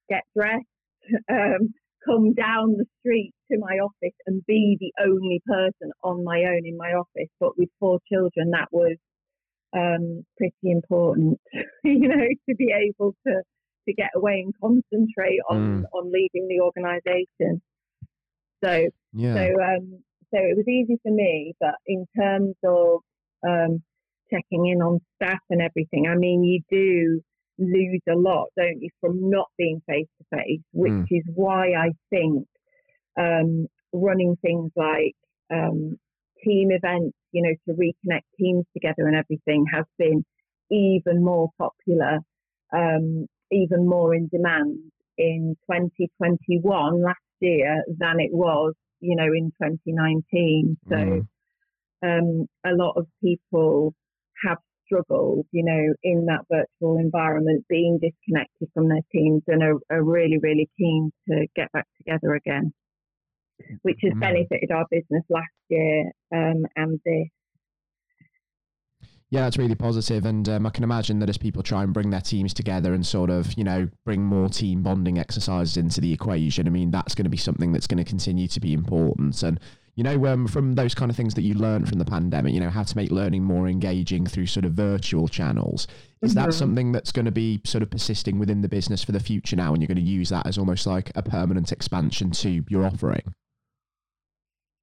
get 0.08 0.22
dressed, 0.36 0.64
um, 1.30 1.74
come 2.04 2.32
down 2.34 2.76
the 2.78 2.86
street 3.00 3.32
to 3.50 3.58
my 3.58 3.78
office 3.78 4.16
and 4.26 4.44
be 4.46 4.76
the 4.78 4.92
only 5.04 5.42
person 5.46 5.90
on 6.04 6.24
my 6.24 6.44
own 6.44 6.64
in 6.64 6.76
my 6.76 6.92
office. 6.92 7.30
But 7.40 7.58
with 7.58 7.68
four 7.80 7.98
children, 8.10 8.50
that 8.52 8.68
was 8.70 8.96
um, 9.76 10.24
pretty 10.36 10.54
important, 10.62 11.38
you 11.84 12.08
know, 12.08 12.26
to 12.48 12.54
be 12.56 12.72
able 12.72 13.14
to 13.26 13.42
to 13.86 13.94
get 13.94 14.10
away 14.14 14.44
and 14.44 14.54
concentrate 14.60 15.40
on 15.48 15.82
mm. 15.82 15.84
on 15.92 16.12
leading 16.12 16.48
the 16.48 16.60
organisation. 16.60 17.62
So, 18.62 18.88
yeah. 19.12 19.34
so, 19.34 19.62
um, 19.62 20.02
so 20.34 20.40
it 20.40 20.56
was 20.56 20.68
easy 20.68 20.98
for 21.02 21.12
me. 21.12 21.54
But 21.60 21.74
in 21.86 22.06
terms 22.18 22.54
of 22.64 23.00
um, 23.46 23.82
checking 24.30 24.66
in 24.66 24.82
on 24.82 25.00
staff 25.16 25.40
and 25.50 25.62
everything, 25.62 26.06
I 26.10 26.16
mean, 26.16 26.44
you 26.44 26.60
do 26.70 27.22
lose 27.58 28.02
a 28.08 28.16
lot, 28.16 28.48
don't 28.56 28.80
you, 28.80 28.90
from 29.00 29.30
not 29.30 29.48
being 29.56 29.80
face 29.88 30.06
to 30.18 30.36
face, 30.36 30.60
which 30.72 30.92
mm. 30.92 31.06
is 31.10 31.24
why 31.34 31.72
I 31.72 31.90
think 32.10 32.46
um, 33.18 33.66
running 33.92 34.36
things 34.42 34.70
like 34.76 35.14
um, 35.52 35.98
team 36.44 36.70
events 36.70 37.16
you 37.32 37.42
know, 37.42 37.54
to 37.66 37.78
reconnect 37.78 38.22
teams 38.38 38.64
together 38.72 39.06
and 39.06 39.16
everything 39.16 39.64
has 39.72 39.84
been 39.98 40.24
even 40.70 41.24
more 41.24 41.48
popular, 41.58 42.18
um, 42.72 43.26
even 43.50 43.88
more 43.88 44.14
in 44.14 44.28
demand 44.28 44.78
in 45.16 45.56
2021 45.70 47.02
last 47.02 47.16
year 47.40 47.82
than 47.98 48.20
it 48.20 48.30
was, 48.32 48.74
you 49.00 49.16
know, 49.16 49.24
in 49.24 49.52
2019. 49.62 50.76
So 50.88 50.94
mm. 50.94 51.26
um, 52.04 52.46
a 52.64 52.74
lot 52.74 52.94
of 52.96 53.06
people 53.22 53.94
have 54.44 54.58
struggled, 54.86 55.46
you 55.52 55.64
know, 55.64 55.94
in 56.02 56.26
that 56.26 56.44
virtual 56.50 56.98
environment, 56.98 57.64
being 57.68 57.98
disconnected 58.00 58.68
from 58.74 58.88
their 58.88 59.02
teams 59.12 59.42
and 59.46 59.62
are, 59.62 59.78
are 59.90 60.02
really, 60.02 60.38
really 60.42 60.68
keen 60.78 61.10
to 61.28 61.46
get 61.54 61.70
back 61.72 61.86
together 61.98 62.34
again, 62.34 62.72
which 63.82 63.98
has 64.02 64.12
mm. 64.12 64.20
benefited 64.20 64.70
our 64.70 64.86
business 64.90 65.24
last 65.28 65.46
year 65.68 66.10
um, 66.34 66.64
and 66.76 67.00
this. 67.04 67.28
Yeah, 69.30 69.42
that's 69.42 69.58
really 69.58 69.74
positive, 69.74 70.24
and 70.24 70.48
um, 70.48 70.64
I 70.64 70.70
can 70.70 70.84
imagine 70.84 71.18
that 71.18 71.28
as 71.28 71.36
people 71.36 71.62
try 71.62 71.84
and 71.84 71.92
bring 71.92 72.08
their 72.08 72.22
teams 72.22 72.54
together 72.54 72.94
and 72.94 73.06
sort 73.06 73.28
of, 73.28 73.52
you 73.58 73.64
know, 73.64 73.88
bring 74.06 74.22
more 74.22 74.48
team 74.48 74.82
bonding 74.82 75.18
exercises 75.18 75.76
into 75.76 76.00
the 76.00 76.14
equation. 76.14 76.66
I 76.66 76.70
mean, 76.70 76.90
that's 76.90 77.14
going 77.14 77.24
to 77.24 77.30
be 77.30 77.36
something 77.36 77.70
that's 77.70 77.86
going 77.86 78.02
to 78.02 78.08
continue 78.08 78.48
to 78.48 78.58
be 78.58 78.72
important. 78.72 79.42
And 79.42 79.60
you 79.98 80.04
know, 80.04 80.26
um, 80.26 80.46
from 80.46 80.76
those 80.76 80.94
kind 80.94 81.10
of 81.10 81.16
things 81.16 81.34
that 81.34 81.42
you 81.42 81.54
learned 81.54 81.88
from 81.88 81.98
the 81.98 82.04
pandemic, 82.04 82.54
you 82.54 82.60
know, 82.60 82.70
how 82.70 82.84
to 82.84 82.96
make 82.96 83.10
learning 83.10 83.42
more 83.42 83.66
engaging 83.66 84.26
through 84.26 84.46
sort 84.46 84.64
of 84.64 84.74
virtual 84.74 85.26
channels. 85.26 85.88
Is 86.22 86.36
mm-hmm. 86.36 86.46
that 86.46 86.54
something 86.54 86.92
that's 86.92 87.10
going 87.10 87.24
to 87.24 87.32
be 87.32 87.60
sort 87.64 87.82
of 87.82 87.90
persisting 87.90 88.38
within 88.38 88.60
the 88.60 88.68
business 88.68 89.02
for 89.02 89.10
the 89.10 89.18
future 89.18 89.56
now, 89.56 89.72
and 89.72 89.82
you're 89.82 89.88
going 89.88 89.96
to 89.96 90.02
use 90.02 90.28
that 90.28 90.46
as 90.46 90.56
almost 90.56 90.86
like 90.86 91.10
a 91.16 91.22
permanent 91.24 91.72
expansion 91.72 92.30
to 92.30 92.64
your 92.68 92.84
offering? 92.84 93.34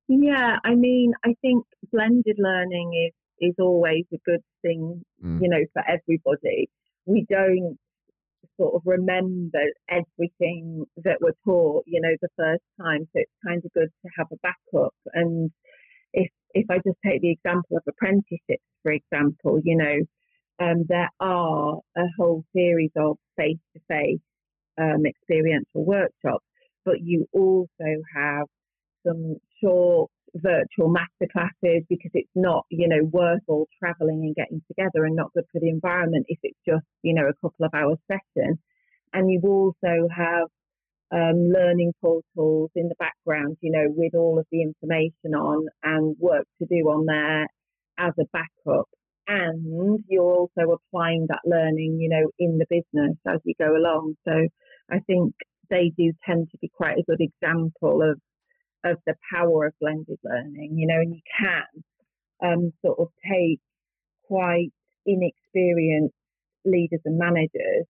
Yeah, 0.07 0.57
I 0.63 0.75
mean, 0.75 1.13
I 1.23 1.33
think 1.41 1.65
blended 1.91 2.37
learning 2.37 3.07
is 3.07 3.13
is 3.49 3.55
always 3.59 4.05
a 4.13 4.17
good 4.25 4.41
thing, 4.61 5.01
mm. 5.23 5.41
you 5.41 5.49
know, 5.49 5.63
for 5.73 5.83
everybody. 5.87 6.69
We 7.05 7.25
don't 7.29 7.77
sort 8.57 8.75
of 8.75 8.81
remember 8.85 9.59
everything 9.89 10.85
that 11.03 11.17
we're 11.19 11.33
taught, 11.43 11.83
you 11.85 11.99
know, 11.99 12.15
the 12.21 12.29
first 12.37 12.63
time. 12.79 13.01
So 13.11 13.19
it's 13.19 13.31
kind 13.45 13.61
of 13.63 13.73
good 13.73 13.89
to 14.03 14.09
have 14.17 14.27
a 14.31 14.37
backup. 14.37 14.93
And 15.13 15.51
if 16.13 16.29
if 16.53 16.65
I 16.69 16.77
just 16.77 16.97
take 17.05 17.21
the 17.21 17.31
example 17.31 17.77
of 17.77 17.83
apprenticeships, 17.87 18.63
for 18.83 18.91
example, 18.91 19.59
you 19.63 19.75
know, 19.75 20.65
um, 20.65 20.85
there 20.87 21.09
are 21.19 21.79
a 21.97 22.03
whole 22.17 22.45
series 22.55 22.91
of 22.95 23.17
face 23.35 23.57
to 23.73 23.81
face 23.89 24.21
experiential 25.05 25.85
workshops, 25.85 26.45
but 26.83 27.01
you 27.01 27.27
also 27.33 28.01
have 28.15 28.47
some 29.05 29.37
short 29.63 30.09
virtual 30.35 30.93
masterclasses 30.93 31.85
because 31.89 32.11
it's 32.13 32.29
not, 32.35 32.65
you 32.69 32.87
know, 32.87 33.03
worth 33.11 33.41
all 33.47 33.67
traveling 33.79 34.21
and 34.25 34.35
getting 34.35 34.61
together 34.67 35.05
and 35.05 35.15
not 35.15 35.31
good 35.33 35.45
for 35.51 35.59
the 35.59 35.69
environment 35.69 36.25
if 36.27 36.39
it's 36.43 36.59
just, 36.67 36.85
you 37.03 37.13
know, 37.13 37.27
a 37.27 37.33
couple 37.41 37.65
of 37.65 37.73
hours 37.73 37.97
session. 38.07 38.59
And 39.13 39.31
you 39.31 39.39
also 39.43 40.07
have 40.15 40.47
um, 41.11 41.49
learning 41.53 41.93
portals 42.01 42.71
in 42.75 42.89
the 42.89 42.95
background, 42.99 43.57
you 43.61 43.71
know, 43.71 43.85
with 43.87 44.13
all 44.13 44.39
of 44.39 44.45
the 44.51 44.61
information 44.61 45.33
on 45.33 45.67
and 45.83 46.15
work 46.19 46.45
to 46.59 46.65
do 46.65 46.83
on 46.89 47.05
there 47.05 47.47
as 47.97 48.13
a 48.19 48.25
backup. 48.33 48.89
And 49.27 50.03
you're 50.07 50.23
also 50.23 50.77
applying 50.77 51.27
that 51.29 51.39
learning, 51.45 51.97
you 51.99 52.09
know, 52.09 52.29
in 52.37 52.57
the 52.57 52.65
business 52.69 53.17
as 53.27 53.39
you 53.43 53.53
go 53.57 53.75
along. 53.75 54.15
So 54.27 54.33
I 54.91 54.99
think 55.07 55.33
they 55.69 55.91
do 55.97 56.11
tend 56.25 56.49
to 56.51 56.57
be 56.59 56.69
quite 56.75 56.97
a 56.97 57.03
good 57.07 57.21
example 57.21 58.01
of 58.03 58.19
of 58.85 58.97
the 59.05 59.15
power 59.33 59.65
of 59.65 59.73
blended 59.81 60.19
learning, 60.23 60.75
you 60.77 60.87
know, 60.87 61.01
and 61.01 61.15
you 61.15 61.21
can 61.39 61.83
um, 62.43 62.71
sort 62.85 62.99
of 62.99 63.07
take 63.29 63.59
quite 64.27 64.71
inexperienced 65.05 66.15
leaders 66.65 67.01
and 67.05 67.17
managers 67.17 67.85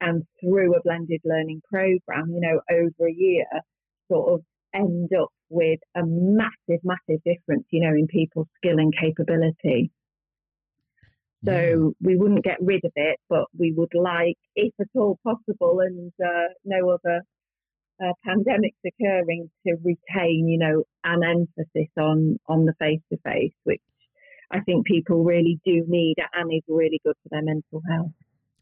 and 0.00 0.22
through 0.40 0.74
a 0.74 0.82
blended 0.82 1.20
learning 1.24 1.62
program, 1.68 2.30
you 2.30 2.40
know, 2.40 2.60
over 2.70 3.08
a 3.08 3.14
year, 3.14 3.46
sort 4.10 4.32
of 4.32 4.40
end 4.74 5.10
up 5.18 5.28
with 5.48 5.80
a 5.96 6.00
massive, 6.04 6.80
massive 6.84 7.22
difference, 7.24 7.64
you 7.70 7.80
know, 7.80 7.94
in 7.94 8.06
people's 8.06 8.48
skill 8.56 8.78
and 8.78 8.92
capability. 9.00 9.90
So 11.44 11.92
we 12.00 12.16
wouldn't 12.16 12.44
get 12.44 12.56
rid 12.60 12.84
of 12.84 12.92
it, 12.96 13.20
but 13.28 13.44
we 13.56 13.72
would 13.76 13.92
like, 13.94 14.38
if 14.56 14.72
at 14.80 14.88
all 14.94 15.18
possible, 15.22 15.80
and 15.80 16.10
uh, 16.24 16.48
no 16.64 16.88
other 16.88 17.22
uh, 18.02 18.12
pandemics 18.26 18.78
occurring 18.86 19.50
to 19.66 19.76
retain, 19.82 20.48
you 20.48 20.58
know, 20.58 20.84
an 21.04 21.22
emphasis 21.22 21.90
on 21.98 22.38
on 22.48 22.64
the 22.64 22.74
face 22.78 23.00
to 23.12 23.18
face, 23.24 23.52
which 23.64 23.82
I 24.50 24.60
think 24.60 24.86
people 24.86 25.24
really 25.24 25.60
do 25.64 25.84
need 25.86 26.16
and 26.32 26.52
is 26.52 26.62
really 26.68 27.00
good 27.04 27.16
for 27.22 27.28
their 27.30 27.42
mental 27.42 27.82
health. 27.90 28.12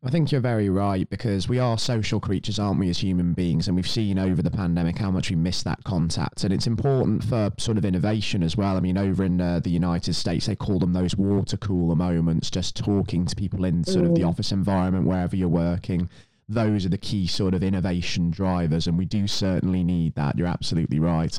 I 0.05 0.11
think 0.11 0.33
you're 0.33 0.41
very 0.41 0.69
right 0.69 1.09
because 1.09 1.49
we 1.49 1.61
are 1.61 1.79
social 1.79 2.19
creatures, 2.19 2.59
aren't 2.59 2.81
we, 2.81 2.91
as 2.91 2.99
human 2.99 3.35
beings? 3.35 3.69
And 3.69 3.77
we've 3.77 3.89
seen 3.89 4.19
over 4.19 4.43
the 4.43 4.51
pandemic 4.51 4.99
how 4.99 5.13
much 5.13 5.31
we 5.31 5.37
miss 5.37 5.63
that 5.63 5.85
contact. 5.85 6.43
And 6.43 6.53
it's 6.53 6.67
important 6.67 7.23
for 7.23 7.53
sort 7.57 7.79
of 7.79 7.85
innovation 7.85 8.43
as 8.43 8.57
well. 8.57 8.77
I 8.77 8.81
mean, 8.81 8.99
over 8.99 9.23
in 9.23 9.41
uh, 9.41 9.61
the 9.61 9.71
United 9.71 10.15
States, 10.15 10.47
they 10.47 10.57
call 10.57 10.81
them 10.81 10.93
those 10.93 11.15
water 11.15 11.57
cooler 11.57 11.95
moments, 11.95 12.51
just 12.51 12.75
talking 12.75 13.27
to 13.27 13.37
people 13.37 13.65
in 13.65 13.85
sort 13.85 14.05
of 14.05 14.17
the 14.17 14.23
mm. 14.23 14.29
office 14.29 14.51
environment, 14.51 15.07
wherever 15.07 15.37
you're 15.37 15.49
working 15.49 16.11
those 16.53 16.87
are 16.87 16.91
the 16.91 16.99
key 16.99 17.27
sort 17.27 17.55
of 17.55 17.63
innovation 17.63 18.31
drivers, 18.31 18.87
and 18.87 18.99
we 18.99 19.05
do 19.05 19.27
certainly 19.27 19.83
need 19.85 20.15
that. 20.15 20.37
You're 20.37 20.47
absolutely 20.47 20.99
right. 20.99 21.39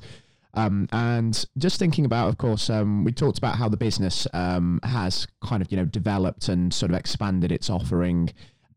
Um, 0.55 0.87
and 0.91 1.45
just 1.57 1.79
thinking 1.79 2.05
about, 2.05 2.29
of 2.29 2.37
course, 2.37 2.69
um, 2.69 3.03
we 3.03 3.11
talked 3.11 3.39
about 3.39 3.55
how 3.55 3.67
the 3.67 3.77
business 3.77 4.27
um, 4.33 4.79
has 4.83 5.27
kind 5.43 5.61
of 5.61 5.71
you 5.71 5.77
know 5.77 5.85
developed 5.85 6.47
and 6.47 6.73
sort 6.73 6.91
of 6.91 6.97
expanded 6.97 7.51
its 7.51 7.69
offering 7.69 8.29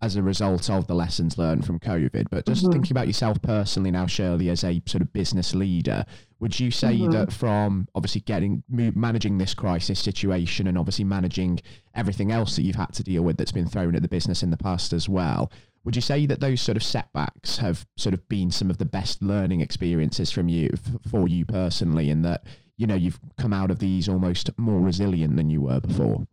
as 0.03 0.17
a 0.17 0.23
result 0.23 0.69
of 0.71 0.87
the 0.87 0.95
lessons 0.95 1.39
learned 1.39 1.65
from 1.65 1.79
COVID. 1.79 2.27
But 2.31 2.47
just 2.47 2.63
mm-hmm. 2.63 2.73
thinking 2.73 2.93
about 2.93 3.07
yourself 3.07 3.41
personally 3.43 3.91
now, 3.91 4.07
Shirley, 4.07 4.51
as 4.51 4.65
a 4.65 4.83
sort 4.87 5.03
of 5.03 5.13
business 5.13 5.55
leader, 5.55 6.05
would 6.41 6.59
you 6.59 6.71
say 6.71 6.97
mm-hmm. 6.97 7.13
that 7.13 7.33
from 7.33 7.89
obviously 7.95 8.21
getting 8.23 8.63
managing 8.69 9.39
this 9.39 9.55
crisis 9.55 9.99
situation 9.99 10.67
and 10.67 10.77
obviously 10.77 11.05
managing 11.05 11.61
everything 11.95 12.31
else 12.31 12.57
that 12.57 12.63
you've 12.63 12.77
had 12.77 12.93
to 12.93 13.03
deal 13.03 13.23
with 13.23 13.37
that's 13.37 13.53
been 13.53 13.69
thrown 13.69 13.97
at 13.97 14.03
the 14.03 14.09
business 14.09 14.43
in 14.43 14.51
the 14.51 14.57
past 14.57 14.93
as 14.93 15.09
well, 15.09 15.51
would 15.85 15.97
you 15.97 16.03
say 16.03 16.27
that 16.27 16.41
those 16.41 16.61
sort 16.61 16.77
of 16.77 16.83
setbacks 16.83 17.59
have 17.59 17.87
sort 17.97 18.13
of 18.13 18.29
been 18.29 18.51
some 18.51 18.71
of 18.71 18.79
the 18.79 18.85
best 18.85 19.23
learning 19.23 19.61
experiences 19.61 20.31
from 20.33 20.49
you 20.49 20.69
for 21.09 21.29
you 21.29 21.47
personally, 21.47 22.11
and 22.11 22.25
that 22.25 22.45
you 22.77 22.87
know 22.87 22.97
you've 22.97 23.21
come 23.39 23.53
out 23.53 23.71
of 23.71 23.79
these 23.79 24.09
almost 24.09 24.51
more 24.59 24.81
resilient 24.81 25.37
than 25.37 25.49
you 25.49 25.63
were 25.63 25.81
before? 25.81 26.27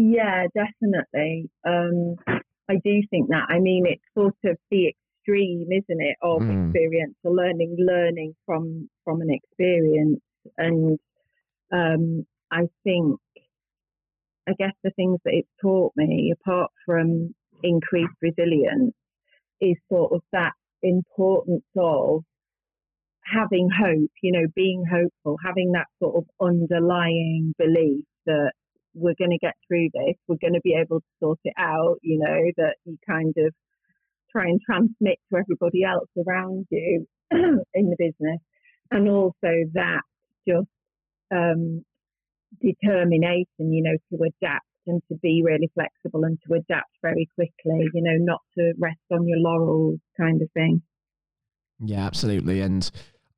Yeah, 0.00 0.46
definitely. 0.54 1.50
Um, 1.66 2.14
I 2.68 2.74
do 2.84 3.02
think 3.10 3.30
that. 3.30 3.46
I 3.48 3.58
mean, 3.58 3.84
it's 3.84 4.02
sort 4.16 4.36
of 4.44 4.56
the 4.70 4.92
extreme, 4.94 5.66
isn't 5.72 6.00
it, 6.00 6.16
of 6.22 6.40
mm. 6.40 6.66
experiential 6.66 7.34
learning, 7.34 7.74
learning 7.80 8.34
from 8.46 8.88
from 9.04 9.22
an 9.22 9.28
experience, 9.30 10.20
and 10.56 11.00
um, 11.72 12.24
I 12.52 12.68
think, 12.84 13.18
I 14.48 14.52
guess 14.56 14.72
the 14.84 14.92
things 14.94 15.18
that 15.24 15.34
it's 15.34 15.48
taught 15.60 15.94
me, 15.96 16.32
apart 16.32 16.70
from 16.86 17.34
increased 17.64 18.14
resilience 18.22 18.94
is 19.60 19.76
sort 19.90 20.12
of 20.12 20.20
that 20.30 20.52
importance 20.80 21.64
of 21.76 22.22
having 23.24 23.68
hope, 23.68 24.10
you 24.22 24.30
know, 24.30 24.46
being 24.54 24.84
hopeful, 24.88 25.38
having 25.44 25.72
that 25.72 25.88
sort 26.00 26.14
of 26.14 26.24
underlying 26.40 27.52
belief 27.58 28.04
that 28.26 28.52
we're 28.94 29.18
going 29.18 29.30
to 29.30 29.38
get 29.38 29.54
through 29.66 29.88
this, 29.92 30.16
we're 30.26 30.36
going 30.40 30.54
to 30.54 30.60
be 30.62 30.76
able 30.78 31.00
to 31.00 31.06
sort 31.22 31.38
it 31.44 31.54
out, 31.58 31.98
you 32.02 32.18
know, 32.18 32.50
that 32.56 32.76
you 32.84 32.96
kind 33.08 33.34
of 33.38 33.54
try 34.30 34.44
and 34.44 34.60
transmit 34.64 35.18
to 35.30 35.38
everybody 35.38 35.84
else 35.84 36.08
around 36.26 36.66
you 36.70 37.06
in 37.30 37.64
the 37.90 37.96
business. 37.98 38.40
And 38.90 39.08
also 39.08 39.52
that 39.74 40.02
just 40.46 40.68
um, 41.34 41.84
determination, 42.60 43.72
you 43.72 43.82
know, 43.82 43.96
to 44.10 44.24
adapt 44.24 44.64
and 44.86 45.02
to 45.08 45.18
be 45.22 45.42
really 45.44 45.70
flexible 45.74 46.24
and 46.24 46.38
to 46.46 46.54
adapt 46.54 46.90
very 47.02 47.28
quickly, 47.34 47.88
you 47.92 48.02
know, 48.02 48.16
not 48.18 48.40
to 48.56 48.72
rest 48.78 48.98
on 49.12 49.26
your 49.26 49.38
laurels 49.38 49.98
kind 50.18 50.40
of 50.40 50.50
thing. 50.52 50.82
Yeah, 51.80 52.04
absolutely. 52.06 52.60
And 52.60 52.90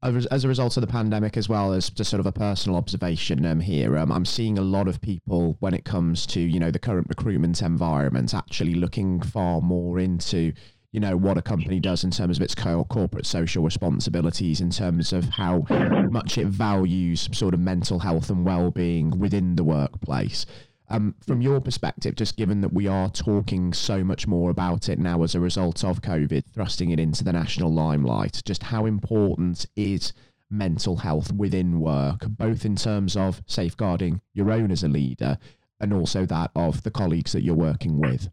as 0.02 0.44
a 0.44 0.48
result 0.48 0.76
of 0.76 0.80
the 0.80 0.86
pandemic, 0.86 1.36
as 1.36 1.48
well 1.48 1.72
as 1.72 1.90
just 1.90 2.10
sort 2.10 2.20
of 2.20 2.26
a 2.26 2.32
personal 2.32 2.78
observation 2.78 3.44
um, 3.44 3.60
here, 3.60 3.98
um, 3.98 4.10
I'm 4.10 4.24
seeing 4.24 4.56
a 4.56 4.62
lot 4.62 4.88
of 4.88 5.00
people 5.00 5.56
when 5.60 5.74
it 5.74 5.84
comes 5.84 6.26
to 6.28 6.40
you 6.40 6.58
know 6.58 6.70
the 6.70 6.78
current 6.78 7.06
recruitment 7.08 7.60
environment 7.60 8.34
actually 8.34 8.74
looking 8.74 9.20
far 9.20 9.60
more 9.60 9.98
into 9.98 10.52
you 10.92 11.00
know 11.00 11.16
what 11.16 11.36
a 11.38 11.42
company 11.42 11.78
does 11.80 12.02
in 12.02 12.10
terms 12.10 12.38
of 12.38 12.42
its 12.42 12.54
corporate 12.54 13.26
social 13.26 13.62
responsibilities, 13.62 14.60
in 14.60 14.70
terms 14.70 15.12
of 15.12 15.28
how 15.28 15.66
much 16.10 16.38
it 16.38 16.46
values 16.46 17.28
sort 17.32 17.52
of 17.52 17.60
mental 17.60 17.98
health 17.98 18.30
and 18.30 18.44
well-being 18.44 19.18
within 19.18 19.56
the 19.56 19.64
workplace. 19.64 20.46
Um, 20.92 21.14
from 21.24 21.40
your 21.40 21.60
perspective, 21.60 22.16
just 22.16 22.36
given 22.36 22.60
that 22.62 22.72
we 22.72 22.88
are 22.88 23.08
talking 23.08 23.72
so 23.72 24.02
much 24.02 24.26
more 24.26 24.50
about 24.50 24.88
it 24.88 24.98
now 24.98 25.22
as 25.22 25.36
a 25.36 25.40
result 25.40 25.84
of 25.84 26.02
COVID, 26.02 26.44
thrusting 26.52 26.90
it 26.90 26.98
into 26.98 27.22
the 27.22 27.32
national 27.32 27.72
limelight, 27.72 28.42
just 28.44 28.64
how 28.64 28.86
important 28.86 29.66
is 29.76 30.12
mental 30.50 30.96
health 30.96 31.32
within 31.32 31.78
work, 31.78 32.26
both 32.26 32.64
in 32.64 32.74
terms 32.74 33.16
of 33.16 33.40
safeguarding 33.46 34.20
your 34.34 34.50
own 34.50 34.72
as 34.72 34.82
a 34.82 34.88
leader 34.88 35.38
and 35.80 35.92
also 35.92 36.26
that 36.26 36.50
of 36.56 36.82
the 36.82 36.90
colleagues 36.90 37.32
that 37.32 37.42
you're 37.42 37.54
working 37.54 37.98
with? 38.00 38.28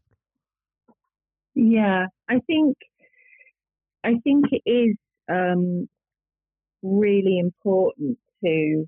Yeah, 1.53 2.07
I 2.29 2.39
think 2.45 2.75
I 4.03 4.15
think 4.23 4.45
it 4.51 4.61
is 4.69 4.95
um, 5.29 5.87
really 6.81 7.39
important 7.39 8.17
to. 8.43 8.87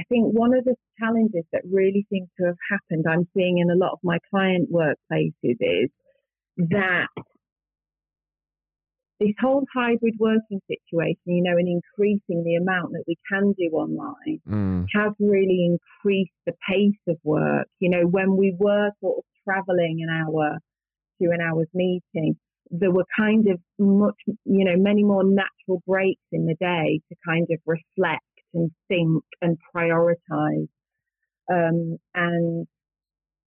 I 0.00 0.04
think 0.08 0.32
one 0.32 0.54
of 0.54 0.64
the 0.64 0.74
challenges 0.98 1.44
that 1.52 1.62
really 1.70 2.06
seems 2.10 2.28
to 2.38 2.46
have 2.46 2.56
happened, 2.70 3.04
I'm 3.06 3.28
seeing 3.36 3.58
in 3.58 3.70
a 3.70 3.76
lot 3.76 3.92
of 3.92 3.98
my 4.02 4.18
client 4.30 4.70
workplaces, 4.72 5.34
is 5.42 5.90
that 6.56 7.08
this 9.18 9.34
whole 9.38 9.66
hybrid 9.74 10.14
working 10.18 10.60
situation, 10.66 11.20
you 11.26 11.42
know, 11.42 11.58
and 11.58 11.68
increasing 11.68 12.42
the 12.44 12.54
amount 12.54 12.92
that 12.92 13.04
we 13.06 13.16
can 13.30 13.52
do 13.58 13.76
online 13.76 14.40
mm. 14.48 14.86
has 14.94 15.12
really 15.20 15.76
increased 15.76 16.32
the 16.46 16.54
pace 16.66 16.96
of 17.06 17.18
work. 17.22 17.66
You 17.80 17.90
know, 17.90 18.06
when 18.06 18.38
we 18.38 18.56
were 18.58 18.90
sort 19.02 19.18
of 19.18 19.24
traveling 19.44 19.98
an 20.02 20.08
hour 20.08 20.56
to 21.20 21.30
an 21.30 21.42
hour's 21.42 21.68
meeting, 21.74 22.36
there 22.70 22.90
were 22.90 23.04
kind 23.18 23.46
of 23.48 23.60
much, 23.78 24.16
you 24.26 24.64
know, 24.64 24.76
many 24.78 25.04
more 25.04 25.24
natural 25.24 25.82
breaks 25.86 26.22
in 26.32 26.46
the 26.46 26.54
day 26.54 27.00
to 27.10 27.16
kind 27.26 27.46
of 27.50 27.58
reflect 27.66 28.24
and 28.54 28.70
think 28.88 29.22
and 29.40 29.58
prioritize. 29.74 30.68
Um, 31.50 31.98
and 32.14 32.66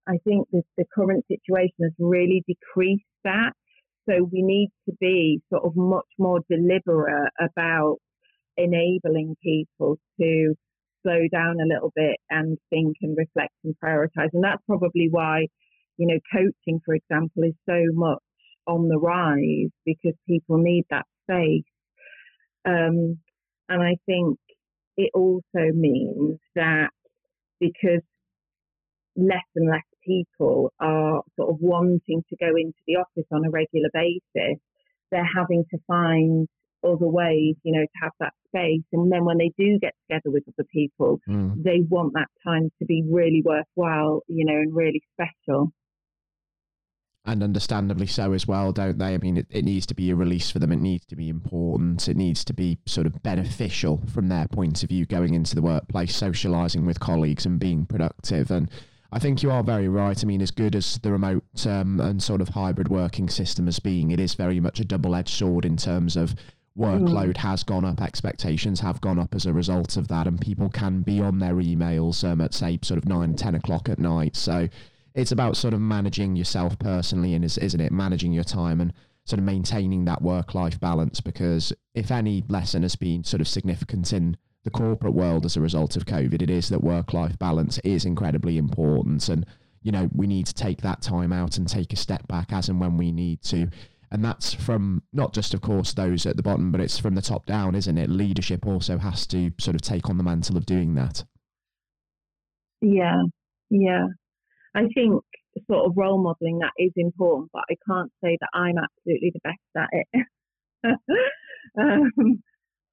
I 0.08 0.18
think 0.26 0.48
the, 0.52 0.64
the 0.78 0.86
current 0.94 1.26
situation 1.28 1.76
has 1.84 1.94
really 2.00 2.44
decreased 2.48 3.04
that. 3.24 3.54
So 4.10 4.28
we 4.32 4.42
need 4.42 4.70
to 4.90 4.96
be 5.00 5.42
sort 5.50 5.64
of 5.64 5.74
much 5.76 6.08
more 6.20 6.42
deliberate 6.50 7.32
about 7.40 7.98
enabling 8.58 9.36
people 9.42 9.98
to 10.20 10.56
slow 11.04 11.28
down 11.32 11.58
a 11.62 11.68
little 11.68 11.92
bit 11.96 12.18
and 12.30 12.58
think 12.70 12.98
and 13.02 13.16
reflect 13.18 13.54
and 13.64 13.76
prioritize. 13.84 14.30
And 14.34 14.44
that's 14.44 14.62
probably 14.68 15.08
why, 15.10 15.48
you 15.98 16.08
know, 16.08 16.20
coaching, 16.34 16.82
for 16.86 16.96
example, 16.96 17.44
is 17.44 17.54
so 17.68 17.82
much 17.94 18.20
on 18.68 18.90
the 18.90 18.98
rise 18.98 19.72
because 19.86 20.14
people 20.28 20.58
need 20.58 20.86
that 20.90 21.06
space. 21.24 21.64
Um, 22.66 23.20
and 23.70 23.82
I 23.82 23.96
think 24.06 24.38
it 24.98 25.12
also 25.14 25.72
means 25.74 26.40
that 26.56 26.90
because 27.60 28.02
less 29.16 29.46
and 29.56 29.70
less 29.70 29.84
people 30.06 30.72
are 30.80 31.22
sort 31.36 31.50
of 31.50 31.58
wanting 31.60 32.24
to 32.30 32.36
go 32.40 32.50
into 32.56 32.78
the 32.88 32.96
office 32.96 33.28
on 33.32 33.46
a 33.46 33.50
regular 33.50 33.90
basis, 33.94 34.60
they're 35.12 35.30
having 35.36 35.64
to 35.72 35.78
find 35.88 36.48
other 36.84 37.08
ways, 37.08 37.56
you 37.64 37.72
know, 37.72 37.84
to 37.84 38.00
have 38.02 38.12
that 38.20 38.34
space. 38.48 38.84
And 38.92 39.12
then 39.12 39.24
when 39.24 39.38
they 39.38 39.52
do 39.58 39.80
get 39.80 39.94
together 40.08 40.32
with 40.32 40.44
other 40.48 40.68
people, 40.72 41.20
mm. 41.30 41.64
they 41.64 41.82
want 41.90 42.14
that 42.14 42.28
time 42.46 42.70
to 42.80 42.86
be 42.86 43.04
really 43.10 43.42
worthwhile, 43.44 44.22
you 44.28 44.46
know, 44.46 44.54
and 44.56 44.76
really 44.76 45.02
special. 45.14 45.72
And 47.26 47.42
understandably 47.42 48.08
so 48.08 48.34
as 48.34 48.48
well, 48.48 48.74
don't 48.74 48.98
they? 48.98 49.14
I 49.14 49.18
mean, 49.18 49.38
it, 49.38 49.48
it 49.50 49.64
needs 49.64 49.86
to 49.86 49.94
be 49.94 50.12
a 50.12 50.16
release 50.16 50.52
for 50.52 50.60
them. 50.60 50.74
It 50.74 50.82
needs 50.82 51.06
to 51.06 51.16
be 51.16 51.30
important. 51.30 52.10
It 52.10 52.18
needs 52.18 52.44
to 52.44 52.54
be 52.54 52.80
sort 52.86 53.08
of 53.08 53.24
beneficial 53.24 54.02
from 54.14 54.28
their 54.28 54.48
point 54.50 54.84
of 54.84 54.90
view 54.90 55.06
going 55.06 55.34
into 55.34 55.56
the 55.56 55.62
workplace, 55.62 56.14
socializing 56.16 56.86
with 56.86 57.00
colleagues 57.00 57.46
and 57.46 57.60
being 57.60 57.86
productive. 57.86 58.52
And 58.52 58.70
I 59.14 59.20
think 59.20 59.42
you 59.42 59.52
are 59.52 59.64
very 59.64 59.88
right. 59.88 60.22
I 60.22 60.28
mean, 60.28 60.42
as 60.42 60.52
good 60.52 60.76
as 60.76 60.98
the 60.98 61.12
remote 61.12 61.66
um, 61.66 62.02
and 62.02 62.22
sort 62.22 62.42
of 62.42 62.50
hybrid 62.50 62.90
working 62.90 63.30
system 63.30 63.70
as 63.70 63.80
being, 63.80 64.12
it 64.12 64.20
is 64.20 64.34
very 64.34 64.60
much 64.60 64.80
a 64.80 64.86
double 64.86 65.16
edged 65.16 65.30
sword 65.30 65.64
in 65.64 65.78
terms 65.78 66.18
of 66.18 66.36
workload 66.78 67.34
mm. 67.34 67.38
has 67.38 67.64
gone 67.64 67.86
up, 67.86 68.02
expectations 68.02 68.80
have 68.80 69.00
gone 69.02 69.20
up 69.20 69.36
as 69.36 69.46
a 69.46 69.54
result 69.54 69.98
of 69.98 70.08
that, 70.08 70.28
and 70.28 70.42
people 70.42 70.70
can 70.70 71.02
be 71.02 71.22
on 71.22 71.40
their 71.40 71.56
emails 71.56 72.28
um, 72.28 72.42
at, 72.42 72.54
say, 72.54 72.80
sort 72.82 72.98
of 72.98 73.08
9, 73.08 73.36
10 73.36 73.56
o'clock 73.56 73.88
at 73.88 74.00
night. 74.00 74.36
So 74.36 74.68
it's 75.16 75.32
about 75.32 75.58
sort 75.58 75.74
of 75.74 75.82
managing 75.82 76.36
yourself 76.36 76.78
personally, 76.80 77.34
and 77.34 77.46
is, 77.46 77.58
isn't 77.58 77.82
it? 77.82 77.92
Managing 77.92 78.34
your 78.34 78.44
time 78.44 78.82
and 78.82 78.94
sort 79.26 79.40
of 79.40 79.46
maintaining 79.46 80.06
that 80.06 80.22
work 80.22 80.54
life 80.54 80.80
balance 80.80 81.22
because 81.22 81.72
if 81.96 82.12
any 82.12 82.44
lesson 82.50 82.82
has 82.82 82.96
been 82.96 83.24
sort 83.24 83.40
of 83.40 83.48
significant 83.48 84.12
in 84.12 84.36
the 84.64 84.70
corporate 84.70 85.14
world 85.14 85.46
as 85.46 85.56
a 85.56 85.62
result 85.62 85.96
of 85.96 86.06
COVID, 86.06 86.42
it 86.42 86.50
is 86.50 86.70
that 86.70 86.84
work 86.84 87.14
life 87.14 87.38
balance 87.40 87.80
is 87.80 88.06
incredibly 88.06 88.58
important. 88.58 89.30
And, 89.30 89.46
you 89.82 89.92
know, 89.92 90.10
we 90.14 90.28
need 90.28 90.46
to 90.48 90.54
take 90.54 90.82
that 90.82 91.02
time 91.02 91.32
out 91.32 91.58
and 91.58 91.68
take 91.68 91.94
a 91.94 91.98
step 91.98 92.28
back 92.28 92.52
as 92.52 92.70
and 92.70 92.80
when 92.80 92.98
we 92.98 93.12
need 93.12 93.42
to. 93.44 93.68
And 94.12 94.24
that's 94.24 94.54
from 94.54 95.04
not 95.12 95.34
just, 95.34 95.54
of 95.54 95.62
course, 95.62 95.94
those 95.94 96.26
at 96.26 96.38
the 96.38 96.44
bottom, 96.44 96.72
but 96.72 96.82
it's 96.82 97.00
from 97.00 97.16
the 97.16 97.22
top 97.22 97.46
down, 97.46 97.76
isn't 97.76 97.98
it? 97.98 98.10
Leadership 98.10 98.66
also 98.66 98.98
has 98.98 99.26
to 99.28 99.52
sort 99.60 99.76
of 99.76 99.82
take 99.82 100.10
on 100.10 100.18
the 100.18 100.24
mantle 100.24 100.56
of 100.56 100.66
doing 100.66 100.96
that. 100.96 101.24
Yeah, 102.82 103.24
yeah. 103.70 104.08
I 104.76 104.88
think 104.94 105.22
sort 105.70 105.86
of 105.86 105.94
role 105.96 106.22
modeling 106.22 106.60
that 106.60 106.72
is 106.78 106.92
important, 106.96 107.52
but 107.54 107.64
I 107.70 107.76
can't 107.88 108.12
say 108.24 108.38
that 108.40 108.50
I'm 108.54 108.76
absolutely 108.78 109.32
the 109.34 109.40
best 109.44 109.60
at 109.78 109.90
it. 109.92 110.28
um, 111.80 112.44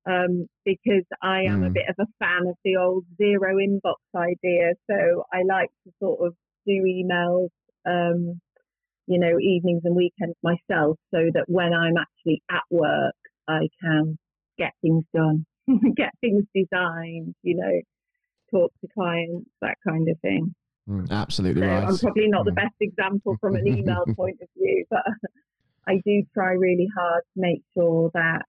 um, 0.09 0.47
because 0.65 1.05
I 1.23 1.43
am 1.43 1.63
mm. 1.63 1.67
a 1.67 1.71
bit 1.71 1.85
of 1.89 1.97
a 1.99 2.07
fan 2.19 2.49
of 2.49 2.57
the 2.65 2.77
old 2.77 3.05
zero 3.17 3.57
inbox 3.57 3.97
idea. 4.15 4.73
So 4.91 5.25
I 5.33 5.43
like 5.49 5.71
to 5.85 5.93
sort 6.03 6.27
of 6.27 6.35
do 6.67 6.73
emails, 6.73 7.49
um, 7.87 8.41
you 9.07 9.19
know, 9.19 9.39
evenings 9.39 9.83
and 9.85 9.97
weekends 9.97 10.37
myself 10.43 10.99
so 11.13 11.31
that 11.35 11.45
when 11.47 11.73
I'm 11.73 11.97
actually 11.97 12.43
at 12.51 12.63
work, 12.71 13.15
I 13.49 13.69
can 13.83 14.19
get 14.59 14.73
things 14.83 15.05
done, 15.15 15.47
get 15.97 16.13
things 16.21 16.45
designed, 16.55 17.35
you 17.43 17.57
know, 17.57 17.81
talk 18.51 18.73
to 18.81 18.89
clients, 18.95 19.51
that 19.61 19.77
kind 19.87 20.09
of 20.09 20.19
thing. 20.21 20.55
Mm, 20.91 21.11
absolutely 21.11 21.63
so 21.63 21.69
right. 21.69 21.85
I'm 21.85 21.99
probably 21.99 22.29
not 22.29 22.43
mm. 22.43 22.47
the 22.47 22.53
best 22.53 22.75
example 22.81 23.37
from 23.41 23.55
an 23.55 23.67
email 23.67 24.05
point 24.17 24.39
of 24.43 24.49
view, 24.57 24.85
but 24.91 25.03
I 25.89 26.01
do 26.05 26.23
try 26.35 26.53
really 26.53 26.89
hard 26.97 27.23
to 27.35 27.41
make 27.41 27.63
sure 27.75 28.11
that 28.15 28.43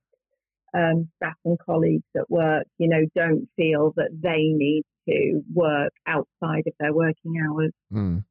um, 0.73 1.09
staff 1.17 1.35
and 1.45 1.59
colleagues 1.59 2.03
at 2.15 2.29
work, 2.29 2.65
you 2.77 2.87
know, 2.87 3.05
don't 3.15 3.47
feel 3.55 3.93
that 3.97 4.09
they 4.11 4.53
need 4.53 4.83
to 5.07 5.41
work 5.53 5.91
outside 6.07 6.63
of 6.67 6.73
their 6.79 6.93
working 6.93 7.33
hours. 7.45 7.71
Mm. 7.93 8.23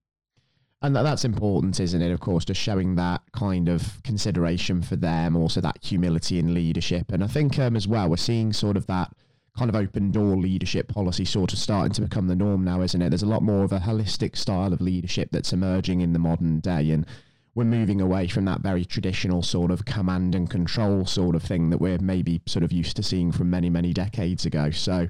And 0.83 0.97
that's 0.97 1.27
important, 1.27 1.79
isn't 1.79 2.01
it? 2.01 2.11
Of 2.11 2.21
course, 2.21 2.47
just 2.47 2.61
showing 2.61 2.95
that 2.95 3.21
kind 3.33 3.69
of 3.69 4.03
consideration 4.03 4.81
for 4.81 4.97
them, 4.97 5.37
also 5.37 5.61
that 5.61 5.77
humility 5.83 6.39
in 6.39 6.55
leadership. 6.55 7.13
And 7.13 7.23
I 7.23 7.27
think 7.27 7.59
um, 7.59 7.77
as 7.77 7.87
well, 7.87 8.09
we're 8.09 8.17
seeing 8.17 8.55
sort 8.55 8.79
of 8.79 8.87
that 8.87 9.13
kind 9.57 9.69
of 9.69 9.77
open 9.77 10.11
door 10.11 10.37
leadership 10.37 10.89
policy 10.89 11.25
sort 11.25 11.53
of 11.53 11.59
starting 11.59 11.93
to 11.93 12.03
become 12.03 12.29
the 12.29 12.37
norm 12.37 12.65
now, 12.65 12.83
isn't 12.83 13.03
it? 13.03 13.11
There's 13.11 13.23
a 13.23 13.27
lot 13.27 13.43
more 13.43 13.65
of 13.65 13.73
a 13.73 13.81
holistic 13.81 14.37
style 14.37 14.73
of 14.73 14.81
leadership 14.81 15.31
that's 15.33 15.53
emerging 15.53 16.01
in 16.01 16.13
the 16.13 16.19
modern 16.19 16.61
day. 16.61 16.91
And 16.91 17.07
we're 17.55 17.65
moving 17.65 18.01
away 18.01 18.29
from 18.29 18.45
that 18.45 18.61
very 18.61 18.85
traditional 18.85 19.43
sort 19.43 19.71
of 19.71 19.85
command 19.85 20.35
and 20.35 20.49
control 20.49 21.05
sort 21.05 21.35
of 21.35 21.43
thing 21.43 21.71
that 21.71 21.79
we're 21.79 21.99
maybe 21.99 22.41
sort 22.47 22.63
of 22.63 22.73
used 22.73 22.97
to 22.97 23.03
seeing 23.03 23.33
from 23.33 23.51
many, 23.51 23.69
many 23.69 23.93
decades 23.93 24.47
ago. 24.47 24.71
So, 24.71 25.09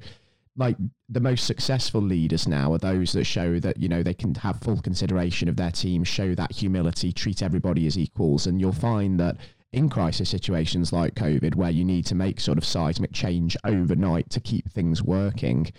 like 0.56 0.76
the 1.08 1.20
most 1.20 1.46
successful 1.46 2.00
leaders 2.00 2.48
now 2.48 2.72
are 2.72 2.78
those 2.78 3.12
that 3.12 3.24
show 3.24 3.60
that 3.60 3.76
you 3.78 3.88
know 3.88 4.02
they 4.02 4.14
can 4.14 4.34
have 4.34 4.60
full 4.60 4.80
consideration 4.80 5.48
of 5.48 5.56
their 5.56 5.70
team, 5.70 6.02
show 6.02 6.34
that 6.34 6.52
humility, 6.52 7.12
treat 7.12 7.42
everybody 7.42 7.86
as 7.86 7.96
equals, 7.96 8.46
and 8.46 8.60
you'll 8.60 8.72
find 8.72 9.20
that 9.20 9.36
in 9.72 9.88
crisis 9.88 10.28
situations 10.28 10.92
like 10.92 11.14
COVID, 11.14 11.54
where 11.54 11.70
you 11.70 11.84
need 11.84 12.06
to 12.06 12.14
make 12.14 12.40
sort 12.40 12.58
of 12.58 12.64
seismic 12.64 13.12
change 13.12 13.56
overnight 13.64 14.30
to 14.30 14.40
keep 14.40 14.70
things 14.70 15.02
working, 15.02 15.72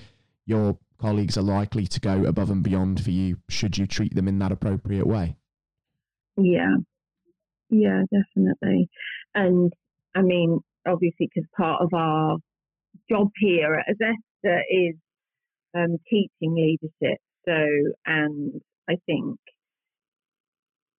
your 0.45 0.77
colleagues 0.99 1.37
are 1.37 1.41
likely 1.41 1.87
to 1.87 1.99
go 1.99 2.25
above 2.25 2.49
and 2.49 2.63
beyond 2.63 3.03
for 3.03 3.11
you 3.11 3.37
should 3.49 3.77
you 3.77 3.87
treat 3.87 4.15
them 4.15 4.27
in 4.27 4.39
that 4.39 4.51
appropriate 4.51 5.07
way. 5.07 5.35
Yeah, 6.37 6.75
yeah, 7.69 8.03
definitely. 8.11 8.89
And 9.35 9.73
I 10.15 10.21
mean, 10.21 10.59
obviously, 10.87 11.29
because 11.33 11.49
part 11.57 11.81
of 11.81 11.93
our 11.93 12.37
job 13.09 13.29
here 13.39 13.73
at 13.75 13.95
Azesta 13.95 14.61
is 14.69 14.95
um, 15.75 15.97
teaching 16.09 16.55
leadership. 16.55 17.19
So, 17.45 17.53
and 18.05 18.61
I 18.89 18.97
think 19.05 19.37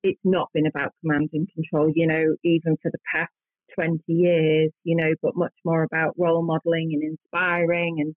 it's 0.03 0.21
not 0.25 0.49
been 0.53 0.67
about 0.67 0.93
command 1.01 1.31
and 1.33 1.49
control, 1.55 1.93
you 1.95 2.07
know, 2.07 2.37
even 2.45 2.77
for 2.83 2.91
the 2.91 2.99
past 3.15 3.33
20 3.75 4.01
years, 4.07 4.71
you 4.85 4.97
know, 4.97 5.15
but 5.23 5.37
much 5.37 5.55
more 5.65 5.83
about 5.83 6.15
role 6.19 6.43
modeling 6.43 6.91
and 6.93 7.03
inspiring 7.03 7.97
and 8.01 8.15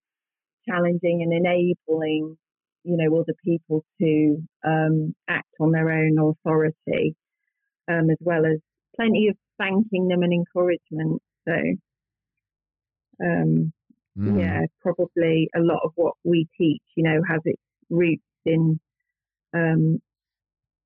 challenging 0.68 1.22
and 1.22 1.32
enabling 1.32 2.38
you 2.86 2.98
know 2.98 3.20
other 3.20 3.34
people 3.44 3.84
to 4.00 4.38
um, 4.66 5.14
act 5.28 5.50
on 5.60 5.72
their 5.72 5.90
own 5.90 6.18
authority, 6.20 7.16
um, 7.90 8.10
as 8.12 8.18
well 8.22 8.46
as 8.46 8.60
plenty 8.96 9.28
of 9.28 9.36
thanking 9.58 10.08
them 10.08 10.22
and 10.22 10.32
encouragement. 10.32 11.22
So, 11.48 11.54
um, 13.24 13.74
mm. 14.18 14.40
yeah, 14.40 14.62
probably 14.82 15.50
a 15.56 15.60
lot 15.60 15.82
of 15.84 15.92
what 15.96 16.14
we 16.24 16.48
teach, 16.58 16.84
you 16.96 17.04
know, 17.04 17.22
has 17.28 17.42
its 17.44 17.62
roots 17.90 18.24
in 18.46 18.80
um, 19.54 20.00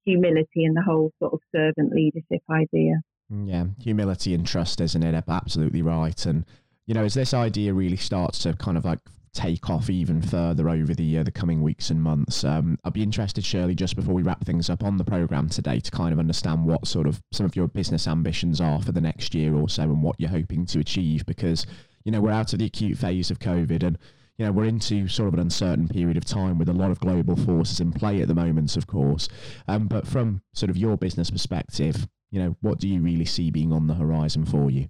humility 0.06 0.66
and 0.66 0.76
the 0.76 0.82
whole 0.82 1.12
sort 1.20 1.34
of 1.34 1.40
servant 1.56 1.94
leadership 1.94 2.42
idea. 2.50 3.02
Yeah, 3.30 3.66
humility 3.80 4.34
and 4.34 4.46
trust, 4.46 4.82
isn't 4.82 5.04
it? 5.04 5.24
Absolutely 5.28 5.82
right. 5.82 6.26
And 6.26 6.46
you 6.86 6.96
know, 6.96 7.04
as 7.04 7.14
this 7.14 7.34
idea 7.34 7.74
really 7.74 7.98
starts 7.98 8.40
to 8.40 8.54
kind 8.54 8.78
of 8.78 8.86
like 8.86 9.00
take 9.34 9.70
off 9.70 9.90
even 9.90 10.22
further 10.22 10.70
over 10.70 10.94
the 10.94 11.20
uh, 11.20 11.24
the 11.24 11.32
coming 11.32 11.62
weeks 11.62 11.90
and 11.90 12.02
months. 12.02 12.44
Um, 12.44 12.78
I'd 12.84 12.94
be 12.94 13.04
interested, 13.04 13.46
Shirley, 13.46 13.76
just 13.76 13.96
before 13.96 14.14
we 14.14 14.24
wrap 14.24 14.44
things 14.44 14.70
up 14.70 14.84
on 14.84 14.98
the 14.98 15.04
program 15.04 15.50
today, 15.50 15.80
to 15.80 15.92
kind 15.92 16.14
of 16.14 16.20
understand 16.20 16.66
what 16.66 16.88
sort 16.88 17.08
of 17.08 17.22
some 17.32 17.46
of 17.46 17.56
your 17.56 17.68
business 17.68 18.08
ambitions 18.08 18.60
are 18.60 18.82
for 18.82 18.92
the 18.92 19.02
next 19.02 19.36
year 19.36 19.54
or 19.54 19.70
so, 19.70 19.84
and 19.84 20.04
what 20.04 20.20
you're 20.20 20.30
hoping 20.30 20.66
to 20.68 20.80
achieve. 20.80 21.26
Because 21.26 21.66
you 22.04 22.12
know 22.12 22.22
we're 22.22 22.32
out 22.32 22.54
of 22.54 22.60
the 22.60 22.66
acute 22.66 22.98
phase 22.98 23.32
of 23.32 23.40
COVID, 23.40 23.84
and 23.84 23.98
you 24.40 24.46
know 24.46 24.54
we're 24.54 24.64
into 24.64 25.08
sort 25.10 25.28
of 25.28 25.34
an 25.34 25.42
uncertain 25.42 25.90
period 25.90 26.16
of 26.16 26.24
time 26.24 26.58
with 26.58 26.70
a 26.70 26.74
lot 26.74 26.92
of 26.92 27.00
global 27.00 27.36
forces 27.36 27.82
in 27.82 27.92
play 27.92 28.22
at 28.22 28.30
the 28.30 28.34
moment, 28.34 28.78
of 28.78 28.88
course. 28.88 29.28
Um, 29.68 29.88
but 29.88 30.08
from 30.08 30.42
sort 30.54 30.70
of 30.70 30.78
your 30.78 30.98
business 30.98 31.30
perspective, 31.30 32.08
you 32.32 32.42
know, 32.42 32.56
what 32.62 32.80
do 32.80 32.88
you 32.88 33.02
really 33.02 33.26
see 33.26 33.52
being 33.52 33.74
on 33.74 33.88
the 33.88 33.96
horizon 33.96 34.46
for 34.46 34.72
you? 34.72 34.88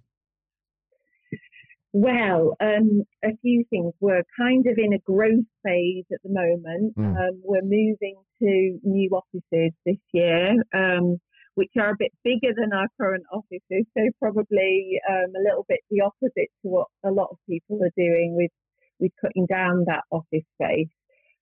Well, 1.92 2.56
um, 2.62 3.02
a 3.24 3.36
few 3.42 3.66
things. 3.72 3.94
We're 4.00 4.24
kind 4.38 4.68
of 4.68 4.78
in 4.78 4.94
a 4.94 5.00
growth 5.00 5.50
phase 5.66 6.06
at 6.14 6.20
the 6.24 6.30
moment. 6.30 6.96
Mm. 6.96 7.18
Um, 7.18 7.42
we're 7.44 7.64
moving 7.64 8.18
to 8.44 8.80
new 8.84 9.10
offices 9.12 9.74
this 9.84 9.98
year, 10.14 10.54
um, 10.76 11.18
which 11.56 11.72
are 11.80 11.90
a 11.90 11.98
bit 11.98 12.12
bigger 12.24 12.54
than 12.56 12.72
our 12.72 12.88
current 13.02 13.24
offices. 13.34 13.88
So 13.98 14.04
probably 14.20 15.00
um, 15.10 15.34
a 15.36 15.42
little 15.44 15.66
bit 15.68 15.80
the 15.90 16.02
opposite 16.02 16.50
to 16.62 16.68
what 16.70 16.88
a 17.04 17.10
lot 17.10 17.30
of 17.32 17.38
people 17.50 17.80
are 17.82 17.92
doing 17.98 18.36
with 18.38 18.52
with 19.00 19.12
cutting 19.22 19.46
down 19.46 19.86
that 19.88 20.04
office 20.12 20.46
space. 20.62 20.90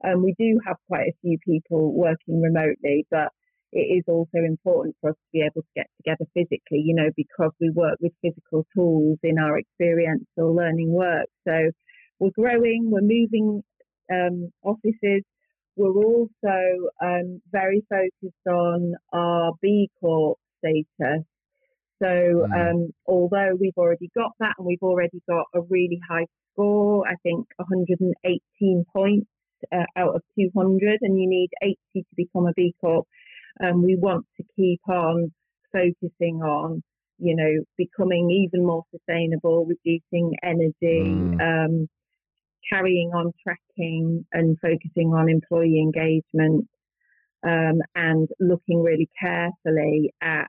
Um, 0.03 0.23
we 0.23 0.35
do 0.37 0.59
have 0.65 0.77
quite 0.87 1.07
a 1.07 1.17
few 1.21 1.37
people 1.45 1.93
working 1.93 2.41
remotely, 2.41 3.05
but 3.09 3.29
it 3.73 3.97
is 3.97 4.03
also 4.07 4.37
important 4.45 4.95
for 5.01 5.09
us 5.11 5.15
to 5.15 5.29
be 5.33 5.41
able 5.41 5.61
to 5.61 5.67
get 5.75 5.87
together 5.97 6.25
physically, 6.33 6.81
you 6.85 6.95
know, 6.95 7.09
because 7.15 7.51
we 7.59 7.69
work 7.71 7.97
with 7.99 8.13
physical 8.21 8.65
tools 8.75 9.19
in 9.23 9.37
our 9.37 9.59
experiential 9.59 10.55
learning 10.55 10.91
work. 10.91 11.27
So 11.47 11.71
we're 12.19 12.31
growing, 12.31 12.89
we're 12.89 13.01
moving 13.01 13.63
um, 14.11 14.51
offices. 14.63 15.23
We're 15.75 16.03
also 16.03 16.89
um, 17.03 17.41
very 17.51 17.85
focused 17.89 18.47
on 18.47 18.93
our 19.13 19.51
B 19.61 19.89
Corp 19.99 20.37
status. 20.59 21.25
So 22.01 22.07
mm. 22.07 22.71
um, 22.71 22.89
although 23.05 23.57
we've 23.59 23.77
already 23.77 24.09
got 24.15 24.31
that 24.39 24.53
and 24.57 24.67
we've 24.67 24.83
already 24.83 25.21
got 25.27 25.45
a 25.53 25.61
really 25.61 25.99
high 26.09 26.25
score, 26.53 27.07
I 27.07 27.15
think 27.23 27.47
118 27.57 28.85
points 28.93 29.27
uh, 29.71 29.85
out 29.95 30.15
of 30.15 30.21
200, 30.37 30.99
and 31.01 31.19
you 31.19 31.27
need 31.27 31.49
80 31.61 31.77
to 31.95 32.03
become 32.15 32.47
a 32.47 32.53
B 32.55 32.73
Corp 32.79 33.07
um, 33.63 33.83
we 33.83 33.95
want 33.95 34.25
to 34.37 34.43
keep 34.55 34.81
on 34.87 35.31
focusing 35.71 36.41
on, 36.41 36.83
you 37.17 37.35
know, 37.35 37.63
becoming 37.77 38.29
even 38.29 38.65
more 38.65 38.83
sustainable, 38.91 39.65
reducing 39.65 40.35
energy, 40.43 41.03
mm. 41.05 41.41
um, 41.41 41.87
carrying 42.71 43.11
on 43.13 43.31
tracking 43.43 44.25
and 44.33 44.57
focusing 44.61 45.13
on 45.13 45.29
employee 45.29 45.79
engagement, 45.79 46.67
um, 47.43 47.79
and 47.95 48.27
looking 48.39 48.81
really 48.83 49.09
carefully 49.19 50.13
at 50.21 50.47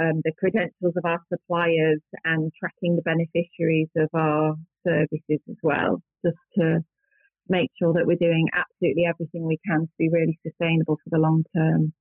um, 0.00 0.22
the 0.24 0.32
credentials 0.38 0.94
of 0.96 1.04
our 1.04 1.20
suppliers 1.28 2.00
and 2.24 2.52
tracking 2.58 2.96
the 2.96 3.02
beneficiaries 3.02 3.88
of 3.96 4.08
our 4.14 4.54
services 4.86 5.40
as 5.48 5.56
well, 5.62 6.02
just 6.24 6.38
to 6.58 6.80
make 7.48 7.70
sure 7.78 7.92
that 7.92 8.06
we're 8.06 8.16
doing 8.16 8.48
absolutely 8.54 9.04
everything 9.04 9.44
we 9.44 9.58
can 9.66 9.82
to 9.82 9.92
be 9.98 10.08
really 10.08 10.38
sustainable 10.46 10.96
for 10.96 11.10
the 11.10 11.18
long 11.18 11.44
term. 11.54 11.92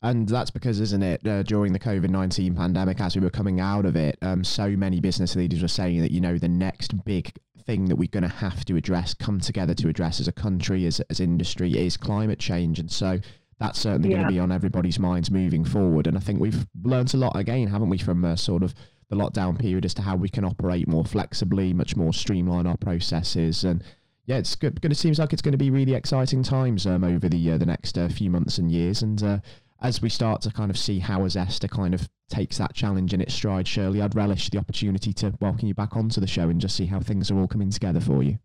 And 0.00 0.28
that's 0.28 0.50
because, 0.50 0.80
isn't 0.80 1.02
it, 1.02 1.26
uh, 1.26 1.42
during 1.42 1.72
the 1.72 1.78
COVID 1.78 2.08
19 2.08 2.54
pandemic, 2.54 3.00
as 3.00 3.16
we 3.16 3.22
were 3.22 3.30
coming 3.30 3.60
out 3.60 3.84
of 3.84 3.96
it, 3.96 4.16
um, 4.22 4.44
so 4.44 4.70
many 4.70 5.00
business 5.00 5.34
leaders 5.34 5.60
were 5.60 5.68
saying 5.68 6.00
that, 6.00 6.12
you 6.12 6.20
know, 6.20 6.38
the 6.38 6.48
next 6.48 7.04
big 7.04 7.32
thing 7.64 7.86
that 7.86 7.96
we're 7.96 8.08
going 8.08 8.22
to 8.22 8.28
have 8.28 8.64
to 8.66 8.76
address, 8.76 9.12
come 9.12 9.40
together 9.40 9.74
to 9.74 9.88
address 9.88 10.20
as 10.20 10.28
a 10.28 10.32
country, 10.32 10.86
as, 10.86 11.00
as 11.10 11.20
industry, 11.20 11.76
is 11.76 11.96
climate 11.96 12.38
change. 12.38 12.78
And 12.78 12.90
so 12.90 13.18
that's 13.58 13.78
certainly 13.80 14.10
yeah. 14.10 14.16
going 14.16 14.28
to 14.28 14.32
be 14.32 14.40
on 14.40 14.52
everybody's 14.52 14.98
minds 14.98 15.30
moving 15.30 15.64
forward. 15.64 16.06
And 16.06 16.16
I 16.16 16.20
think 16.20 16.40
we've 16.40 16.66
learned 16.82 17.12
a 17.14 17.16
lot 17.16 17.36
again, 17.36 17.68
haven't 17.68 17.88
we, 17.88 17.98
from 17.98 18.24
uh, 18.24 18.36
sort 18.36 18.62
of 18.62 18.74
the 19.10 19.16
lockdown 19.16 19.58
period 19.58 19.84
as 19.84 19.94
to 19.94 20.02
how 20.02 20.16
we 20.16 20.28
can 20.28 20.44
operate 20.44 20.86
more 20.86 21.04
flexibly, 21.04 21.72
much 21.72 21.96
more 21.96 22.12
streamline 22.12 22.66
our 22.66 22.76
processes. 22.76 23.64
And 23.64 23.82
yeah, 24.26 24.36
it's 24.36 24.54
good. 24.54 24.78
It 24.84 24.96
seems 24.96 25.18
like 25.18 25.32
it's 25.32 25.42
going 25.42 25.52
to 25.52 25.58
be 25.58 25.70
really 25.70 25.94
exciting 25.94 26.42
times 26.42 26.86
um, 26.86 27.02
over 27.02 27.28
the 27.28 27.52
uh, 27.52 27.58
the 27.58 27.66
next 27.66 27.96
uh, 27.96 28.08
few 28.08 28.30
months 28.30 28.58
and 28.58 28.70
years. 28.70 29.02
And 29.02 29.22
uh, 29.22 29.38
as 29.80 30.02
we 30.02 30.08
start 30.08 30.42
to 30.42 30.50
kind 30.50 30.70
of 30.70 30.78
see 30.78 30.98
how 30.98 31.20
Azesta 31.20 31.68
kind 31.68 31.94
of 31.94 32.08
takes 32.28 32.58
that 32.58 32.74
challenge 32.74 33.14
in 33.14 33.20
its 33.20 33.34
stride, 33.34 33.66
Shirley, 33.66 34.02
I'd 34.02 34.14
relish 34.14 34.50
the 34.50 34.58
opportunity 34.58 35.12
to 35.14 35.32
welcome 35.40 35.66
you 35.66 35.74
back 35.74 35.96
onto 35.96 36.20
the 36.20 36.26
show 36.26 36.48
and 36.48 36.60
just 36.60 36.76
see 36.76 36.86
how 36.86 37.00
things 37.00 37.30
are 37.30 37.38
all 37.38 37.48
coming 37.48 37.70
together 37.70 38.00
for 38.00 38.22
you. 38.22 38.38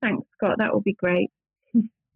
Thanks, 0.00 0.26
Scott. 0.34 0.56
That 0.58 0.72
will 0.72 0.82
be 0.82 0.92
great. 0.92 1.30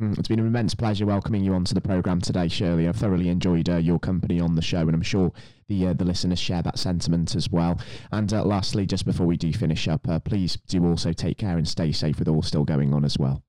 Mm, 0.01 0.19
it's 0.19 0.29
been 0.29 0.39
an 0.39 0.47
immense 0.47 0.75
pleasure 0.75 1.05
welcoming 1.05 1.45
you 1.45 1.53
onto 1.53 1.75
the 1.75 1.81
program 1.81 2.23
today, 2.23 2.49
Shirley. 2.49 2.89
I've 2.89 2.97
thoroughly 2.97 3.29
enjoyed 3.29 3.69
uh, 3.69 3.77
your 3.77 3.99
company 3.99 4.41
on 4.41 4.55
the 4.55 4.63
show, 4.63 4.81
and 4.81 4.95
I'm 4.95 5.03
sure 5.03 5.31
the 5.69 5.89
uh, 5.89 5.93
the 5.93 6.07
listeners 6.07 6.39
share 6.39 6.63
that 6.63 6.79
sentiment 6.79 7.35
as 7.35 7.51
well. 7.51 7.79
And 8.11 8.33
uh, 8.33 8.43
lastly, 8.45 8.87
just 8.87 9.05
before 9.05 9.27
we 9.27 9.37
do 9.37 9.53
finish 9.53 9.89
up, 9.89 10.09
uh, 10.09 10.19
please 10.19 10.57
do 10.69 10.87
also 10.87 11.13
take 11.13 11.37
care 11.37 11.59
and 11.59 11.69
stay 11.69 11.93
safe 11.93 12.19
with 12.19 12.29
all 12.29 12.41
still 12.41 12.65
going 12.65 12.95
on 12.95 13.05
as 13.05 13.19
well. 13.19 13.43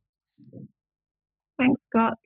Thanks, 1.57 1.81
Scott. 1.89 2.17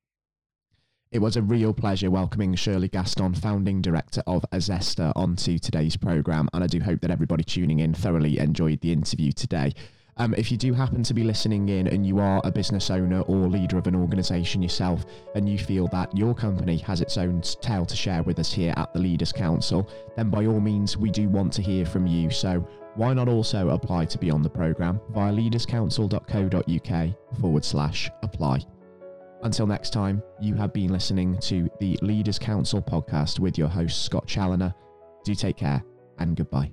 It 1.11 1.19
was 1.19 1.37
a 1.37 1.43
real 1.43 1.71
pleasure 1.71 2.09
welcoming 2.09 2.55
Shirley 2.55 2.87
Gaston, 2.87 3.35
founding 3.35 3.79
director 3.79 4.23
of 4.25 4.43
Azesta, 4.51 5.13
onto 5.15 5.59
today's 5.59 5.97
programme, 5.97 6.49
and 6.51 6.63
I 6.63 6.67
do 6.67 6.79
hope 6.79 7.01
that 7.01 7.11
everybody 7.11 7.43
tuning 7.43 7.77
in 7.77 7.93
thoroughly 7.93 8.39
enjoyed 8.39 8.81
the 8.81 8.91
interview 8.91 9.31
today. 9.31 9.73
Um, 10.17 10.33
if 10.37 10.49
you 10.49 10.57
do 10.57 10.73
happen 10.73 11.03
to 11.03 11.13
be 11.13 11.23
listening 11.23 11.67
in 11.67 11.87
and 11.87 12.07
you 12.07 12.19
are 12.19 12.39
a 12.45 12.51
business 12.51 12.89
owner 12.89 13.19
or 13.21 13.47
leader 13.47 13.77
of 13.77 13.87
an 13.87 13.95
organisation 13.95 14.61
yourself, 14.61 15.05
and 15.35 15.49
you 15.49 15.57
feel 15.57 15.87
that 15.89 16.15
your 16.15 16.33
company 16.33 16.77
has 16.77 17.01
its 17.01 17.17
own 17.17 17.41
tale 17.41 17.85
to 17.85 17.95
share 17.95 18.23
with 18.23 18.39
us 18.39 18.53
here 18.53 18.73
at 18.77 18.93
the 18.93 18.99
Leaders 18.99 19.33
Council, 19.33 19.89
then 20.15 20.29
by 20.29 20.45
all 20.45 20.61
means, 20.61 20.95
we 20.95 21.11
do 21.11 21.27
want 21.27 21.51
to 21.53 21.61
hear 21.61 21.85
from 21.85 22.07
you. 22.07 22.29
So 22.29 22.65
why 22.95 23.13
not 23.13 23.27
also 23.27 23.69
apply 23.69 24.05
to 24.05 24.17
be 24.17 24.31
on 24.31 24.41
the 24.41 24.49
programme 24.49 25.01
via 25.09 25.33
leaderscouncil.co.uk 25.33 27.39
forward 27.41 27.65
slash 27.65 28.09
apply. 28.23 28.59
Until 29.43 29.67
next 29.67 29.91
time, 29.91 30.23
you 30.39 30.55
have 30.55 30.71
been 30.71 30.93
listening 30.93 31.37
to 31.39 31.69
the 31.79 31.99
Leaders 32.01 32.39
Council 32.39 32.81
podcast 32.81 33.39
with 33.39 33.57
your 33.57 33.67
host, 33.67 34.05
Scott 34.05 34.25
Challoner. 34.25 34.73
Do 35.25 35.35
take 35.35 35.57
care 35.57 35.83
and 36.19 36.37
goodbye. 36.37 36.71